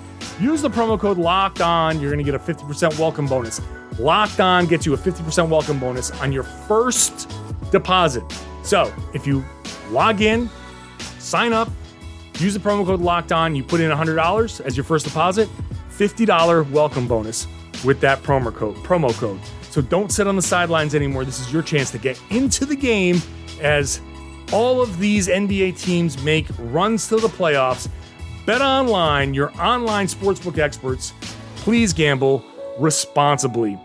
Use 0.41 0.63
the 0.63 0.71
promo 0.71 0.99
code 0.99 1.19
Locked 1.19 1.61
On. 1.61 2.01
You're 2.01 2.13
going 2.13 2.25
to 2.25 2.31
get 2.31 2.35
a 2.35 2.39
50% 2.39 2.99
welcome 2.99 3.27
bonus. 3.27 3.61
Locked 3.99 4.41
On 4.41 4.67
gets 4.67 4.87
you 4.87 4.95
a 4.95 4.97
50% 4.97 5.49
welcome 5.49 5.79
bonus 5.79 6.11
on 6.13 6.33
your 6.33 6.45
first 6.45 7.31
deposit. 7.71 8.25
So 8.63 8.93
if 9.13 9.27
you 9.27 9.45
log 9.91 10.21
in, 10.21 10.49
sign 11.33 11.55
up, 11.55 11.71
use 12.41 12.53
the 12.53 12.61
promo 12.61 12.85
code 12.85 13.01
locked 13.01 13.33
on, 13.33 13.57
you 13.57 13.65
put 13.65 13.81
in 13.81 13.91
$100 13.91 14.61
as 14.67 14.77
your 14.77 14.85
first 14.85 15.07
deposit, 15.07 15.49
$50 15.97 16.71
welcome 16.71 17.09
bonus 17.09 17.47
with 17.87 18.03
that 18.03 18.23
promo 18.23 18.55
code, 18.55 18.77
promo 18.77 19.11
code. 19.15 19.41
So 19.63 19.81
don't 19.81 20.13
sit 20.13 20.27
on 20.27 20.37
the 20.37 20.43
sidelines 20.43 20.95
anymore. 20.95 21.25
This 21.25 21.41
is 21.41 21.51
your 21.51 21.63
chance 21.63 21.91
to 21.93 21.99
get 21.99 22.21
into 22.29 22.67
the 22.67 22.77
game 22.77 23.23
as 23.63 24.03
all 24.53 24.83
of 24.83 24.99
these 24.99 25.27
NBA 25.27 25.81
teams 25.81 26.23
make 26.23 26.49
runs 26.59 27.09
to 27.09 27.17
the 27.17 27.29
playoffs. 27.29 27.89
Bet 28.45 28.61
online, 28.61 29.33
your 29.33 29.59
online 29.59 30.09
sportsbook 30.09 30.59
experts. 30.59 31.15
Please 31.57 31.95
gamble 31.95 32.45
responsibly. 32.79 33.81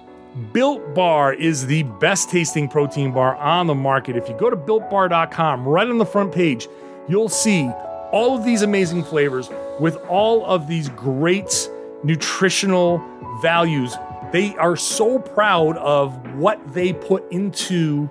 Built 0.51 0.93
Bar 0.93 1.33
is 1.33 1.65
the 1.65 1.83
best 1.83 2.29
tasting 2.29 2.67
protein 2.67 3.13
bar 3.13 3.37
on 3.37 3.67
the 3.67 3.73
market. 3.73 4.17
If 4.17 4.27
you 4.27 4.35
go 4.35 4.49
to 4.49 4.57
builtbar.com, 4.57 5.65
right 5.65 5.87
on 5.87 5.97
the 5.97 6.05
front 6.05 6.33
page, 6.33 6.67
you'll 7.07 7.29
see 7.29 7.69
all 8.11 8.37
of 8.37 8.43
these 8.43 8.61
amazing 8.61 9.03
flavors 9.03 9.49
with 9.79 9.97
all 10.07 10.45
of 10.45 10.67
these 10.67 10.89
great 10.89 11.69
nutritional 12.03 13.01
values. 13.41 13.95
They 14.31 14.55
are 14.57 14.75
so 14.75 15.19
proud 15.19 15.77
of 15.77 16.35
what 16.35 16.73
they 16.73 16.93
put 16.93 17.29
into 17.31 18.09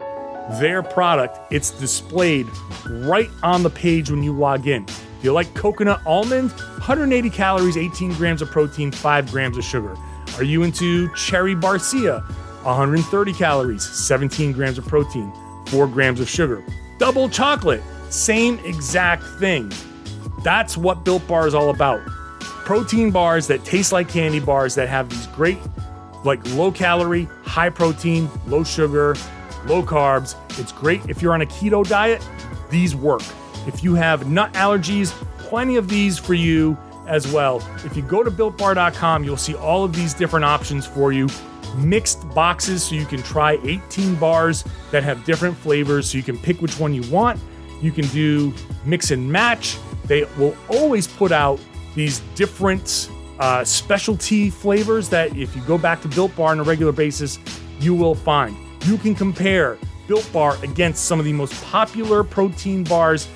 their 0.61 0.83
product. 0.83 1.39
It's 1.53 1.71
displayed 1.71 2.47
right 2.89 3.29
on 3.43 3.63
the 3.63 3.71
page 3.71 4.11
when 4.11 4.23
you 4.23 4.33
log 4.33 4.67
in. 4.67 4.85
If 4.85 5.25
you 5.25 5.33
like 5.33 5.53
coconut 5.55 6.01
almond, 6.07 6.51
180 6.51 7.31
calories, 7.31 7.77
18 7.77 8.13
grams 8.15 8.43
of 8.43 8.51
protein, 8.51 8.93
5 8.93 9.31
grams 9.31 9.57
of 9.57 9.65
sugar. 9.65 9.97
Are 10.37 10.45
you 10.45 10.63
into 10.63 11.13
cherry 11.15 11.55
barcia? 11.55 12.23
130 12.65 13.33
calories, 13.33 13.83
17 13.83 14.53
grams 14.53 14.79
of 14.79 14.87
protein, 14.87 15.33
4 15.67 15.87
grams 15.87 16.21
of 16.21 16.29
sugar. 16.29 16.65
Double 16.99 17.29
chocolate, 17.29 17.83
same 18.11 18.59
exact 18.61 19.25
thing. 19.39 19.73
That's 20.43 20.77
what 20.77 21.05
Built 21.05 21.27
Bar 21.27 21.47
is 21.47 21.55
all 21.55 21.71
about. 21.71 22.05
Protein 22.41 23.11
bars 23.11 23.47
that 23.47 23.65
taste 23.65 23.93
like 23.93 24.09
candy 24.09 24.41
bars 24.41 24.75
that 24.75 24.89
have 24.89 25.09
these 25.09 25.27
great, 25.29 25.59
like 26.25 26.45
low 26.55 26.73
calorie, 26.73 27.29
high 27.45 27.71
protein, 27.71 28.29
low 28.47 28.65
sugar, 28.65 29.15
low 29.67 29.83
carbs. 29.83 30.35
It's 30.59 30.73
great 30.73 31.09
if 31.09 31.23
you're 31.23 31.35
on 31.35 31.43
a 31.43 31.47
keto 31.47 31.87
diet, 31.87 32.27
these 32.71 32.95
work. 32.95 33.23
If 33.67 33.83
you 33.83 33.95
have 33.95 34.31
nut 34.31 34.53
allergies, 34.55 35.11
plenty 35.39 35.77
of 35.77 35.89
these 35.89 36.19
for 36.19 36.35
you 36.35 36.77
as 37.07 37.31
well. 37.33 37.63
If 37.85 37.97
you 37.97 38.03
go 38.03 38.23
to 38.23 38.31
builtbar.com, 38.31 39.25
you'll 39.25 39.37
see 39.37 39.55
all 39.55 39.85
of 39.85 39.95
these 39.95 40.15
different 40.15 40.45
options 40.45 40.87
for 40.87 41.13
you. 41.13 41.29
Mixed 41.77 42.29
boxes 42.35 42.85
so 42.85 42.95
you 42.95 43.07
can 43.07 43.23
try 43.23 43.59
18 43.63 44.15
bars 44.17 44.65
that 44.91 45.03
have 45.03 45.25
different 45.25 45.57
flavors 45.57 46.11
so 46.11 46.17
you 46.17 46.25
can 46.25 46.39
pick 46.39 46.61
which 46.61 46.79
one 46.79 46.95
you 46.95 47.03
want. 47.11 47.41
You 47.81 47.93
can 47.93 48.07
do 48.09 48.53
mix 48.85 49.11
and 49.11 49.31
match. 49.31 49.79
They 50.07 50.25
will 50.39 50.57
always 50.69 51.07
put 51.07 51.33
out 51.33 51.61
these 51.95 52.21
different 52.35 53.11
uh, 53.39 53.65
specialty 53.65 54.51
flavors 54.51 55.09
that 55.11 55.37
if 55.37 55.55
you 55.55 55.63
go 55.63 55.79
back 55.79 56.01
to 56.03 56.09
Built 56.09 56.35
Bar 56.37 56.53
on 56.53 56.61
a 56.61 56.63
regular 56.63 56.93
basis, 56.93 57.39
you 57.81 57.95
will 57.95 58.15
find. 58.15 58.57
You 58.85 58.97
can 58.97 59.15
compare 59.15 59.79
Built 60.07 60.29
Bar 60.33 60.57
against 60.63 61.05
some 61.05 61.19
of 61.19 61.25
the 61.25 61.33
most 61.33 61.63
popular 61.65 62.25
protein 62.25 62.85
bars. 62.85 63.29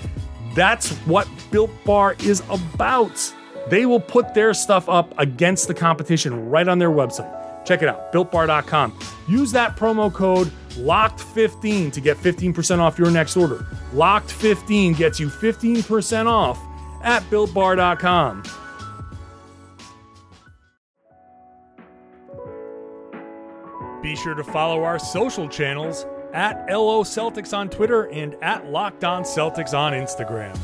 That's 0.55 0.92
what 1.07 1.29
Built 1.50 1.70
Bar 1.85 2.16
is 2.20 2.42
about. 2.50 3.35
They 3.68 3.87
will 3.87 4.00
put 4.00 4.35
their 4.35 4.55
stuff 4.55 4.88
up 4.88 5.12
against 5.18 5.68
the 5.68 5.74
competition 5.74 6.48
right 6.48 6.66
on 6.66 6.79
their 6.79 6.90
website. 6.90 7.39
Check 7.70 7.83
it 7.83 7.88
out, 7.88 8.12
builtbar.com. 8.12 8.98
Use 9.28 9.52
that 9.52 9.76
promo 9.76 10.12
code 10.12 10.50
LOCKED15 10.70 11.92
to 11.92 12.00
get 12.00 12.16
15% 12.16 12.80
off 12.80 12.98
your 12.98 13.12
next 13.12 13.37
order. 13.37 13.64
Locked15 13.92 14.96
gets 14.96 15.20
you 15.20 15.28
15% 15.28 16.26
off 16.26 16.59
at 17.04 17.22
builtbar.com. 17.30 18.42
Be 24.02 24.16
sure 24.16 24.35
to 24.35 24.42
follow 24.42 24.83
our 24.83 24.98
social 24.98 25.48
channels 25.48 26.06
at 26.33 26.66
LO 26.68 27.04
Celtics 27.04 27.56
on 27.56 27.70
Twitter 27.70 28.11
and 28.11 28.35
at 28.42 28.66
Locked 28.66 29.04
On 29.04 29.22
Celtics 29.22 29.78
on 29.78 29.92
Instagram. 29.92 30.59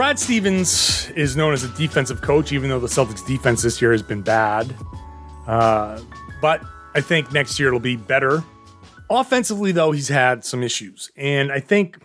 Brad 0.00 0.18
Stevens 0.18 1.10
is 1.10 1.36
known 1.36 1.52
as 1.52 1.62
a 1.62 1.68
defensive 1.76 2.22
coach, 2.22 2.52
even 2.52 2.70
though 2.70 2.80
the 2.80 2.86
Celtics 2.86 3.24
defense 3.26 3.60
this 3.60 3.82
year 3.82 3.92
has 3.92 4.02
been 4.02 4.22
bad. 4.22 4.74
Uh, 5.46 6.00
but 6.40 6.62
I 6.94 7.02
think 7.02 7.30
next 7.32 7.58
year 7.58 7.68
it'll 7.68 7.80
be 7.80 7.96
better. 7.96 8.42
Offensively, 9.10 9.72
though, 9.72 9.92
he's 9.92 10.08
had 10.08 10.42
some 10.42 10.62
issues. 10.62 11.10
And 11.16 11.52
I 11.52 11.60
think 11.60 11.98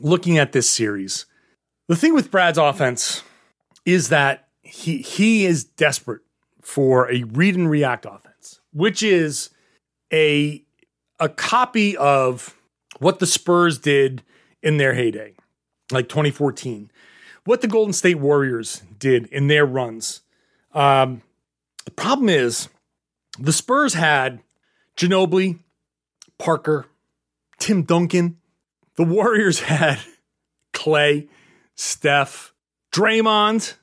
looking 0.00 0.38
at 0.38 0.52
this 0.52 0.66
series, 0.66 1.26
the 1.88 1.94
thing 1.94 2.14
with 2.14 2.30
Brad's 2.30 2.56
offense 2.56 3.22
is 3.84 4.08
that 4.08 4.48
he 4.62 5.02
he 5.02 5.44
is 5.44 5.62
desperate 5.62 6.22
for 6.62 7.12
a 7.12 7.24
read 7.24 7.54
and 7.54 7.68
react 7.68 8.06
offense, 8.06 8.62
which 8.72 9.02
is 9.02 9.50
a 10.10 10.64
a 11.20 11.28
copy 11.28 11.98
of 11.98 12.56
what 12.98 13.18
the 13.18 13.26
Spurs 13.26 13.76
did 13.76 14.22
in 14.62 14.78
their 14.78 14.94
heyday, 14.94 15.34
like 15.92 16.08
2014 16.08 16.90
what 17.46 17.62
the 17.62 17.68
Golden 17.68 17.94
State 17.94 18.18
Warriors 18.18 18.82
did 18.98 19.26
in 19.26 19.46
their 19.46 19.64
runs. 19.64 20.20
Um, 20.74 21.22
the 21.84 21.92
problem 21.92 22.28
is 22.28 22.68
the 23.38 23.52
Spurs 23.52 23.94
had 23.94 24.40
Ginobili, 24.96 25.60
Parker, 26.38 26.86
Tim 27.58 27.84
Duncan. 27.84 28.38
The 28.96 29.04
Warriors 29.04 29.60
had 29.72 30.00
Clay, 30.74 31.28
Steph, 31.74 32.52
Draymond, 32.92 33.74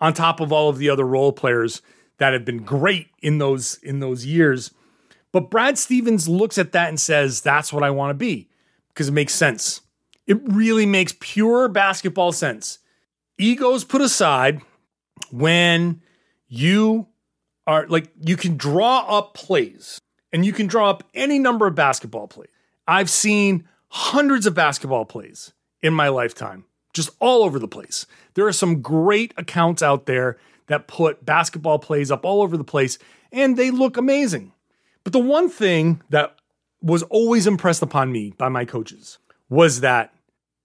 on 0.00 0.12
top 0.12 0.40
of 0.40 0.52
all 0.52 0.68
of 0.68 0.78
the 0.78 0.90
other 0.90 1.06
role 1.06 1.32
players 1.32 1.80
that 2.18 2.32
have 2.32 2.44
been 2.44 2.64
great 2.64 3.08
in 3.22 3.38
those 3.38 3.78
in 3.82 4.00
those 4.00 4.26
years. 4.26 4.72
But 5.32 5.50
Brad 5.50 5.78
Stevens 5.78 6.28
looks 6.28 6.58
at 6.58 6.72
that 6.72 6.88
and 6.88 7.00
says, 7.00 7.40
"That's 7.40 7.72
what 7.72 7.82
I 7.82 7.90
want 7.90 8.10
to 8.10 8.14
be," 8.14 8.48
because 8.88 9.08
it 9.08 9.12
makes 9.12 9.34
sense. 9.34 9.80
It 10.26 10.38
really 10.42 10.86
makes 10.86 11.14
pure 11.18 11.68
basketball 11.68 12.32
sense 12.32 12.78
egos 13.38 13.84
put 13.84 14.00
aside 14.00 14.60
when 15.30 16.00
you 16.48 17.06
are 17.66 17.86
like 17.88 18.10
you 18.20 18.36
can 18.36 18.56
draw 18.56 19.00
up 19.00 19.34
plays 19.34 20.00
and 20.32 20.44
you 20.44 20.52
can 20.52 20.66
draw 20.66 20.90
up 20.90 21.04
any 21.14 21.38
number 21.38 21.66
of 21.66 21.74
basketball 21.74 22.28
plays. 22.28 22.48
I've 22.86 23.10
seen 23.10 23.66
hundreds 23.88 24.46
of 24.46 24.54
basketball 24.54 25.04
plays 25.04 25.52
in 25.82 25.92
my 25.92 26.08
lifetime, 26.08 26.64
just 26.92 27.10
all 27.20 27.42
over 27.42 27.58
the 27.58 27.68
place. 27.68 28.06
There 28.34 28.46
are 28.46 28.52
some 28.52 28.82
great 28.82 29.34
accounts 29.36 29.82
out 29.82 30.06
there 30.06 30.38
that 30.68 30.88
put 30.88 31.24
basketball 31.24 31.78
plays 31.78 32.10
up 32.10 32.24
all 32.24 32.42
over 32.42 32.56
the 32.56 32.64
place 32.64 32.98
and 33.32 33.56
they 33.56 33.70
look 33.70 33.96
amazing. 33.96 34.52
But 35.04 35.12
the 35.12 35.18
one 35.20 35.48
thing 35.48 36.02
that 36.10 36.36
was 36.82 37.02
always 37.04 37.46
impressed 37.46 37.82
upon 37.82 38.12
me 38.12 38.32
by 38.36 38.48
my 38.48 38.64
coaches 38.64 39.18
was 39.48 39.80
that 39.80 40.12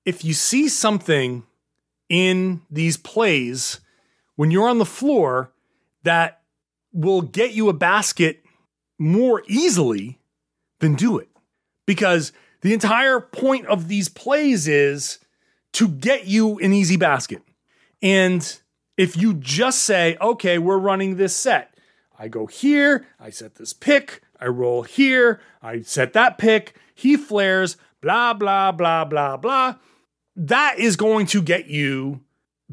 if 0.05 0.25
you 0.25 0.33
see 0.33 0.67
something 0.67 1.43
in 2.11 2.61
these 2.69 2.97
plays 2.97 3.79
when 4.35 4.51
you're 4.51 4.67
on 4.67 4.79
the 4.79 4.85
floor 4.85 5.53
that 6.03 6.41
will 6.91 7.21
get 7.21 7.53
you 7.53 7.69
a 7.69 7.73
basket 7.73 8.43
more 8.99 9.41
easily 9.47 10.19
than 10.79 10.93
do 10.93 11.17
it. 11.17 11.29
Because 11.87 12.33
the 12.61 12.73
entire 12.73 13.21
point 13.21 13.65
of 13.67 13.87
these 13.87 14.09
plays 14.09 14.67
is 14.67 15.19
to 15.71 15.87
get 15.87 16.27
you 16.27 16.59
an 16.59 16.73
easy 16.73 16.97
basket. 16.97 17.41
And 18.01 18.59
if 18.97 19.15
you 19.15 19.33
just 19.35 19.83
say, 19.83 20.17
okay, 20.19 20.57
we're 20.57 20.77
running 20.77 21.15
this 21.15 21.33
set, 21.33 21.73
I 22.19 22.27
go 22.27 22.45
here, 22.45 23.07
I 23.21 23.29
set 23.29 23.55
this 23.55 23.71
pick, 23.71 24.21
I 24.37 24.47
roll 24.47 24.83
here, 24.83 25.39
I 25.61 25.79
set 25.79 26.11
that 26.11 26.37
pick, 26.37 26.75
he 26.93 27.15
flares, 27.15 27.77
blah, 28.01 28.33
blah, 28.33 28.73
blah, 28.73 29.05
blah, 29.05 29.37
blah. 29.37 29.75
That 30.35 30.79
is 30.79 30.95
going 30.95 31.25
to 31.27 31.41
get 31.41 31.67
you 31.67 32.21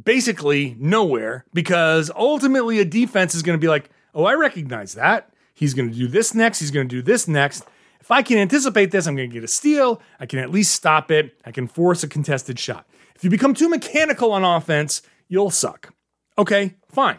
basically 0.01 0.77
nowhere 0.79 1.45
because 1.53 2.11
ultimately 2.15 2.79
a 2.79 2.85
defense 2.85 3.35
is 3.35 3.43
going 3.43 3.59
to 3.59 3.61
be 3.61 3.69
like, 3.69 3.91
oh, 4.15 4.25
I 4.25 4.35
recognize 4.35 4.95
that. 4.95 5.33
He's 5.55 5.75
going 5.75 5.91
to 5.91 5.97
do 5.97 6.07
this 6.07 6.35
next. 6.35 6.61
He's 6.61 6.71
going 6.71 6.89
to 6.89 6.97
do 6.97 7.03
this 7.03 7.27
next. 7.27 7.65
If 8.01 8.13
I 8.13 8.23
can 8.23 8.39
anticipate 8.39 8.91
this, 8.91 9.07
I'm 9.07 9.17
going 9.17 9.29
to 9.29 9.35
get 9.35 9.45
a 9.45 9.49
steal. 9.49 10.01
I 10.21 10.27
can 10.27 10.39
at 10.39 10.51
least 10.51 10.73
stop 10.73 11.11
it. 11.11 11.39
I 11.45 11.51
can 11.51 11.67
force 11.67 12.03
a 12.05 12.09
contested 12.09 12.59
shot. 12.59 12.87
If 13.17 13.25
you 13.25 13.31
become 13.31 13.55
too 13.55 13.69
mechanical 13.69 14.31
on 14.31 14.45
offense, 14.45 15.03
you'll 15.29 15.51
suck. 15.51 15.93
Okay, 16.39 16.77
fine. 16.89 17.19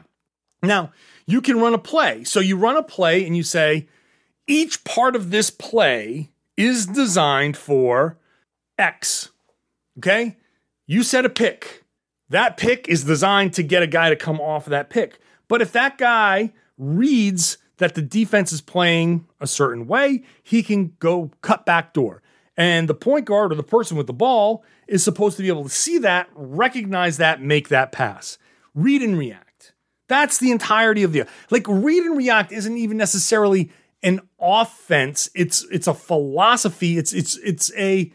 Now, 0.64 0.92
you 1.26 1.42
can 1.42 1.60
run 1.60 1.74
a 1.74 1.78
play. 1.78 2.24
So 2.24 2.40
you 2.40 2.56
run 2.58 2.78
a 2.78 2.84
play 2.84 3.26
and 3.26 3.36
you 3.36 3.44
say, 3.44 3.88
each 4.48 4.84
part 4.84 5.16
of 5.16 5.32
this 5.32 5.50
play 5.50 6.32
is 6.58 6.86
designed 6.86 7.56
for 7.56 8.18
X. 8.78 9.30
Okay? 10.00 10.38
You 10.88 11.04
set 11.04 11.26
a 11.26 11.30
pick. 11.30 11.84
That 12.30 12.58
pick 12.58 12.88
is 12.88 13.04
designed 13.04 13.54
to 13.54 13.64
get 13.64 13.84
a 13.84 13.88
guy 13.88 14.10
to 14.10 14.16
come 14.16 14.40
off 14.40 14.68
of 14.68 14.72
that 14.72 14.90
pick. 14.90 15.20
But 15.48 15.62
if 15.62 15.72
that 15.74 15.98
guy 15.98 16.54
reads 16.78 17.58
that 17.78 17.96
the 17.96 18.02
defense 18.02 18.52
is 18.52 18.62
playing 18.62 19.28
a 19.40 19.48
certain 19.48 19.88
way, 19.88 20.24
he 20.44 20.64
can 20.64 20.94
go 21.00 21.32
cut 21.42 21.66
back 21.66 21.94
door. 21.94 22.22
And 22.56 22.90
the 22.90 22.94
point 22.94 23.26
guard 23.26 23.52
or 23.52 23.56
the 23.56 23.64
person 23.64 23.98
with 23.98 24.08
the 24.08 24.14
ball 24.14 24.64
is 24.88 25.04
supposed 25.04 25.38
to 25.38 25.44
be 25.44 25.50
able 25.50 25.64
to 25.64 25.70
see 25.70 25.98
that, 26.00 26.30
recognize 26.34 27.18
that, 27.18 27.42
make 27.42 27.70
that 27.70 27.92
pass. 27.92 28.38
Read 28.76 29.02
and 29.02 29.18
react. 29.18 29.74
That's 30.08 30.40
the 30.40 30.52
entirety 30.52 31.04
of 31.04 31.14
the 31.14 31.26
like 31.52 31.66
read 31.68 32.04
and 32.04 32.18
react 32.18 32.52
isn't 32.52 32.78
even 32.78 32.98
necessarily 32.98 33.72
an 34.04 34.22
offense. 34.40 35.30
It's 35.36 35.66
it's 35.72 35.88
a 35.88 35.94
philosophy. 35.94 36.98
It's 36.98 37.14
it's 37.14 37.38
it's 37.38 37.72
a 37.76 38.12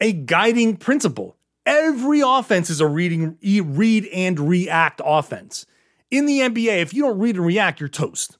a 0.00 0.12
guiding 0.12 0.76
principle. 0.76 1.36
Every 1.64 2.20
offense 2.20 2.70
is 2.70 2.80
a 2.80 2.86
reading 2.86 3.38
read 3.42 4.06
and 4.06 4.38
react 4.38 5.00
offense. 5.04 5.66
In 6.10 6.26
the 6.26 6.40
NBA, 6.40 6.80
if 6.80 6.94
you 6.94 7.02
don't 7.02 7.18
read 7.18 7.36
and 7.36 7.44
react, 7.44 7.80
you're 7.80 7.88
toast. 7.88 8.38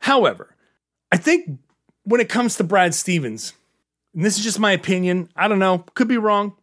However, 0.00 0.54
I 1.10 1.16
think 1.16 1.58
when 2.04 2.20
it 2.20 2.28
comes 2.28 2.56
to 2.56 2.64
Brad 2.64 2.94
Stevens, 2.94 3.54
and 4.14 4.24
this 4.24 4.36
is 4.36 4.44
just 4.44 4.58
my 4.58 4.72
opinion, 4.72 5.28
I 5.34 5.48
don't 5.48 5.58
know, 5.58 5.84
could 5.94 6.08
be 6.08 6.18
wrong. 6.18 6.54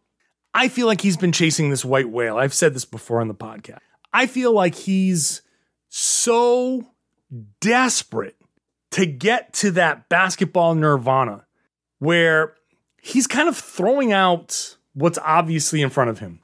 I 0.54 0.68
feel 0.68 0.86
like 0.86 1.00
he's 1.00 1.16
been 1.16 1.32
chasing 1.32 1.70
this 1.70 1.84
white 1.84 2.08
whale. 2.08 2.38
I've 2.38 2.54
said 2.54 2.74
this 2.74 2.84
before 2.84 3.20
on 3.20 3.28
the 3.28 3.34
podcast. 3.34 3.78
I 4.12 4.26
feel 4.26 4.52
like 4.52 4.74
he's 4.74 5.42
so 5.88 6.82
desperate 7.60 8.36
to 8.92 9.06
get 9.06 9.52
to 9.54 9.72
that 9.72 10.08
basketball 10.08 10.74
nirvana 10.74 11.44
where 11.98 12.55
he's 13.06 13.28
kind 13.28 13.48
of 13.48 13.56
throwing 13.56 14.12
out 14.12 14.76
what's 14.94 15.18
obviously 15.22 15.80
in 15.80 15.90
front 15.90 16.10
of 16.10 16.18
him. 16.18 16.40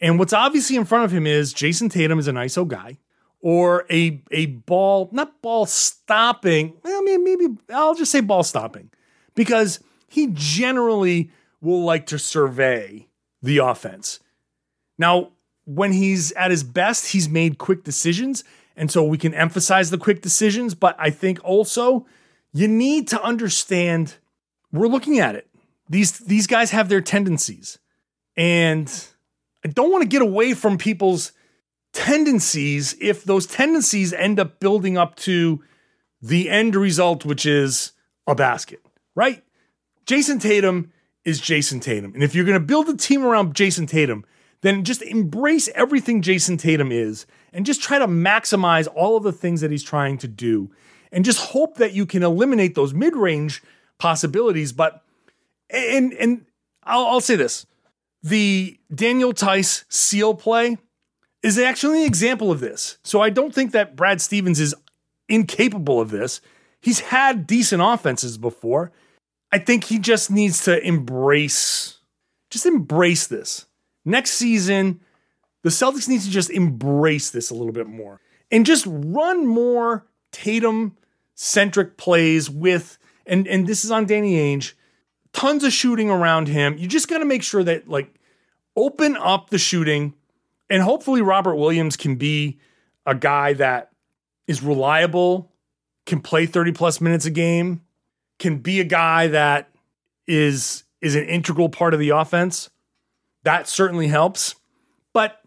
And 0.00 0.18
what's 0.18 0.34
obviously 0.34 0.76
in 0.76 0.84
front 0.84 1.06
of 1.06 1.10
him 1.10 1.26
is 1.26 1.54
Jayson 1.54 1.88
Tatum 1.88 2.18
is 2.18 2.28
an 2.28 2.34
ISO 2.34 2.68
guy 2.68 2.98
or 3.40 3.86
a 3.90 4.20
a 4.30 4.46
ball, 4.46 5.08
not 5.12 5.40
ball 5.40 5.64
stopping. 5.64 6.74
I 6.84 7.00
mean, 7.00 7.24
maybe 7.24 7.46
I'll 7.72 7.94
just 7.94 8.12
say 8.12 8.20
ball 8.20 8.42
stopping 8.42 8.90
because 9.34 9.80
he 10.06 10.28
generally 10.32 11.30
will 11.62 11.84
like 11.84 12.06
to 12.08 12.18
survey 12.18 13.08
the 13.42 13.58
offense. 13.58 14.20
Now, 14.98 15.30
when 15.64 15.92
he's 15.92 16.32
at 16.32 16.50
his 16.50 16.62
best, 16.64 17.12
he's 17.12 17.30
made 17.30 17.56
quick 17.56 17.82
decisions. 17.82 18.44
And 18.76 18.90
so 18.90 19.02
we 19.04 19.16
can 19.16 19.32
emphasize 19.32 19.90
the 19.90 19.98
quick 19.98 20.20
decisions. 20.20 20.74
But 20.74 20.96
I 20.98 21.08
think 21.08 21.42
also 21.42 22.06
you 22.52 22.68
need 22.68 23.08
to 23.08 23.22
understand 23.22 24.16
we're 24.70 24.88
looking 24.88 25.18
at 25.18 25.34
it. 25.34 25.48
These, 25.88 26.20
these 26.20 26.46
guys 26.46 26.70
have 26.70 26.88
their 26.88 27.00
tendencies. 27.00 27.78
And 28.36 28.92
I 29.64 29.68
don't 29.68 29.92
want 29.92 30.02
to 30.02 30.08
get 30.08 30.22
away 30.22 30.54
from 30.54 30.78
people's 30.78 31.32
tendencies 31.92 32.96
if 33.00 33.24
those 33.24 33.46
tendencies 33.46 34.12
end 34.12 34.40
up 34.40 34.58
building 34.60 34.98
up 34.98 35.14
to 35.16 35.62
the 36.20 36.50
end 36.50 36.74
result, 36.74 37.24
which 37.24 37.46
is 37.46 37.92
a 38.26 38.34
basket, 38.34 38.80
right? 39.14 39.44
jayson 40.06 40.40
Tatum 40.40 40.92
is 41.24 41.40
jayson 41.40 41.80
Tatum. 41.80 42.14
And 42.14 42.22
if 42.22 42.34
you're 42.34 42.44
going 42.44 42.60
to 42.60 42.64
build 42.64 42.88
a 42.88 42.96
team 42.96 43.24
around 43.24 43.54
jayson 43.54 43.86
Tatum, 43.86 44.24
then 44.62 44.84
just 44.84 45.02
embrace 45.02 45.68
everything 45.74 46.22
jayson 46.22 46.58
Tatum 46.58 46.90
is 46.90 47.26
and 47.52 47.66
just 47.66 47.82
try 47.82 47.98
to 47.98 48.06
maximize 48.06 48.88
all 48.94 49.16
of 49.16 49.22
the 49.22 49.32
things 49.32 49.60
that 49.60 49.70
he's 49.70 49.82
trying 49.82 50.18
to 50.18 50.28
do. 50.28 50.70
And 51.12 51.24
just 51.24 51.38
hope 51.38 51.76
that 51.76 51.92
you 51.92 52.06
can 52.06 52.22
eliminate 52.22 52.74
those 52.74 52.92
mid 52.92 53.14
range 53.14 53.62
possibilities. 53.98 54.72
But, 54.72 55.03
and, 55.74 56.12
and 56.14 56.46
I'll, 56.82 57.06
I'll 57.06 57.20
say 57.20 57.36
this 57.36 57.66
the 58.22 58.78
Daniel 58.94 59.32
Theis 59.32 59.84
seal 59.88 60.34
play 60.34 60.78
is 61.42 61.58
actually 61.58 62.00
an 62.00 62.06
example 62.06 62.50
of 62.50 62.60
this. 62.60 62.98
So 63.04 63.20
I 63.20 63.28
don't 63.28 63.54
think 63.54 63.72
that 63.72 63.96
Brad 63.96 64.20
Stevens 64.20 64.58
is 64.58 64.74
incapable 65.28 66.00
of 66.00 66.10
this. 66.10 66.40
He's 66.80 67.00
had 67.00 67.46
decent 67.46 67.82
offenses 67.82 68.38
before. 68.38 68.92
I 69.52 69.58
think 69.58 69.84
he 69.84 69.98
just 69.98 70.30
needs 70.30 70.64
to 70.64 70.82
embrace, 70.82 71.98
just 72.50 72.66
embrace 72.66 73.26
this. 73.26 73.66
Next 74.04 74.32
season, 74.32 75.00
the 75.62 75.70
Celtics 75.70 76.08
need 76.08 76.22
to 76.22 76.30
just 76.30 76.50
embrace 76.50 77.30
this 77.30 77.50
a 77.50 77.54
little 77.54 77.72
bit 77.72 77.86
more 77.86 78.20
and 78.50 78.66
just 78.66 78.86
run 78.88 79.46
more 79.46 80.06
Tatum 80.32 80.96
centric 81.34 81.96
plays 81.96 82.50
with, 82.50 82.98
and, 83.26 83.46
and 83.46 83.66
this 83.66 83.84
is 83.84 83.90
on 83.90 84.06
Danny 84.06 84.34
Ainge, 84.34 84.72
tons 85.34 85.62
of 85.64 85.72
shooting 85.72 86.08
around 86.08 86.48
him. 86.48 86.78
You 86.78 86.88
just 86.88 87.08
got 87.08 87.18
to 87.18 87.26
make 87.26 87.42
sure 87.42 87.62
that, 87.62 87.88
like, 87.88 88.14
open 88.76 89.16
up 89.16 89.50
the 89.50 89.58
shooting 89.58 90.14
and 90.70 90.82
hopefully, 90.82 91.22
Robert 91.22 91.56
Williams 91.56 91.96
can 91.96 92.16
be 92.16 92.58
a 93.06 93.14
guy 93.14 93.52
that 93.54 93.90
is 94.46 94.62
reliable, 94.62 95.52
can 96.06 96.20
play 96.20 96.46
30 96.46 96.72
plus 96.72 97.00
minutes 97.00 97.26
a 97.26 97.30
game, 97.30 97.82
can 98.38 98.58
be 98.58 98.80
a 98.80 98.84
guy 98.84 99.28
that 99.28 99.70
is 100.26 100.84
is 101.00 101.14
an 101.14 101.24
integral 101.26 101.68
part 101.68 101.92
of 101.92 102.00
the 102.00 102.08
offense. 102.08 102.70
That 103.42 103.68
certainly 103.68 104.08
helps. 104.08 104.54
But 105.12 105.42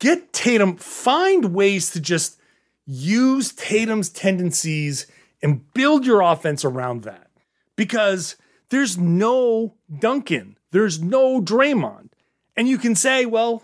get 0.00 0.34
Tatum, 0.34 0.76
find 0.76 1.54
ways 1.54 1.90
to 1.92 2.00
just 2.00 2.38
use 2.84 3.52
Tatum's 3.52 4.10
tendencies 4.10 5.06
and 5.42 5.72
build 5.72 6.04
your 6.04 6.20
offense 6.20 6.62
around 6.62 7.04
that. 7.04 7.30
Because 7.74 8.36
there's 8.70 8.98
no 8.98 9.74
Duncan, 9.98 10.56
there's 10.70 11.00
no 11.00 11.40
Draymond. 11.40 12.10
And 12.56 12.68
you 12.68 12.78
can 12.78 12.94
say, 12.94 13.24
well, 13.24 13.62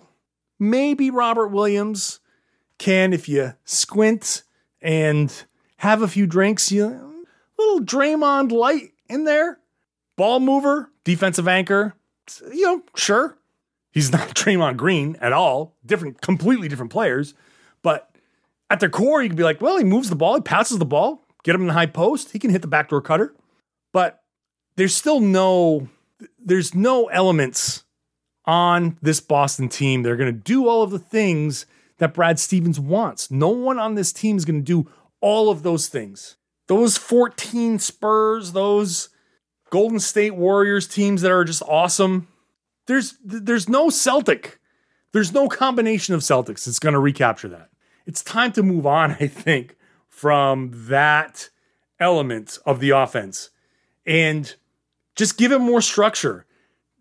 maybe 0.58 1.10
Robert 1.10 1.48
Williams 1.48 2.20
can, 2.78 3.12
if 3.12 3.28
you 3.28 3.54
squint 3.64 4.44
and 4.80 5.44
have 5.78 6.00
a 6.02 6.08
few 6.08 6.26
drinks, 6.26 6.70
you 6.70 7.24
little 7.58 7.80
Draymond 7.80 8.52
light 8.52 8.92
in 9.08 9.24
there. 9.24 9.58
Ball 10.16 10.40
mover, 10.40 10.90
defensive 11.02 11.48
anchor. 11.48 11.94
You 12.52 12.62
know, 12.62 12.82
sure. 12.94 13.36
He's 13.90 14.12
not 14.12 14.28
Draymond 14.34 14.76
Green 14.76 15.16
at 15.20 15.32
all. 15.32 15.76
Different, 15.84 16.20
completely 16.20 16.68
different 16.68 16.92
players. 16.92 17.34
But 17.82 18.10
at 18.70 18.80
their 18.80 18.88
core, 18.88 19.22
you 19.22 19.28
can 19.28 19.36
be 19.36 19.44
like, 19.44 19.60
well, 19.60 19.78
he 19.78 19.84
moves 19.84 20.08
the 20.08 20.16
ball, 20.16 20.34
he 20.34 20.40
passes 20.40 20.78
the 20.78 20.84
ball, 20.84 21.24
get 21.42 21.54
him 21.54 21.62
in 21.62 21.66
the 21.68 21.74
high 21.74 21.86
post, 21.86 22.32
he 22.32 22.38
can 22.38 22.50
hit 22.50 22.62
the 22.62 22.68
backdoor 22.68 23.02
cutter. 23.02 23.34
But 23.92 24.23
there's 24.76 24.96
still 24.96 25.20
no, 25.20 25.88
there's 26.38 26.74
no 26.74 27.06
elements 27.06 27.84
on 28.44 28.98
this 29.00 29.20
Boston 29.20 29.68
team. 29.68 30.02
They're 30.02 30.16
going 30.16 30.32
to 30.32 30.38
do 30.38 30.68
all 30.68 30.82
of 30.82 30.90
the 30.90 30.98
things 30.98 31.66
that 31.98 32.14
Brad 32.14 32.38
Stevens 32.38 32.80
wants. 32.80 33.30
No 33.30 33.48
one 33.48 33.78
on 33.78 33.94
this 33.94 34.12
team 34.12 34.36
is 34.36 34.44
going 34.44 34.60
to 34.60 34.64
do 34.64 34.90
all 35.20 35.50
of 35.50 35.62
those 35.62 35.88
things. 35.88 36.36
Those 36.66 36.96
14 36.96 37.78
Spurs, 37.78 38.52
those 38.52 39.10
Golden 39.70 40.00
State 40.00 40.34
Warriors 40.34 40.86
teams 40.86 41.22
that 41.22 41.30
are 41.30 41.44
just 41.44 41.62
awesome. 41.62 42.28
There's 42.86 43.14
there's 43.24 43.68
no 43.68 43.90
Celtic. 43.90 44.58
There's 45.12 45.32
no 45.32 45.48
combination 45.48 46.14
of 46.14 46.20
Celtics 46.22 46.64
that's 46.64 46.78
going 46.78 46.92
to 46.94 46.98
recapture 46.98 47.48
that. 47.48 47.70
It's 48.06 48.22
time 48.22 48.52
to 48.52 48.62
move 48.62 48.86
on, 48.86 49.12
I 49.20 49.26
think, 49.26 49.76
from 50.08 50.70
that 50.88 51.50
element 52.00 52.58
of 52.66 52.80
the 52.80 52.90
offense 52.90 53.50
and 54.06 54.54
just 55.16 55.36
give 55.36 55.52
it 55.52 55.60
more 55.60 55.80
structure. 55.80 56.46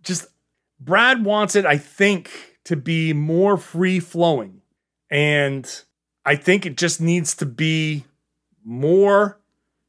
Just 0.04 0.28
Brad 0.80 1.24
wants 1.24 1.56
it, 1.56 1.66
I 1.66 1.78
think, 1.78 2.58
to 2.66 2.76
be 2.76 3.14
more 3.14 3.58
free 3.58 4.00
flowing. 4.00 4.62
And 5.10 5.70
I 6.26 6.36
think 6.36 6.66
it 6.66 6.78
just 6.78 7.02
needs 7.02 7.36
to 7.36 7.46
be 7.46 8.06
more 8.64 9.40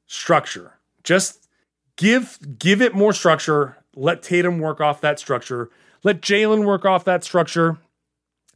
structure. 0.07 0.75
Just 1.03 1.49
give 1.97 2.39
give 2.59 2.83
it 2.83 2.95
more 2.95 3.13
structure. 3.13 3.77
Let 3.97 4.23
Tatum 4.23 4.59
work 4.59 4.81
off 4.81 5.01
that 5.03 5.19
structure. 5.19 5.71
Let 6.03 6.21
Jaylen 6.21 6.65
work 6.65 6.85
off 6.85 7.05
that 7.05 7.25
structure. 7.25 7.79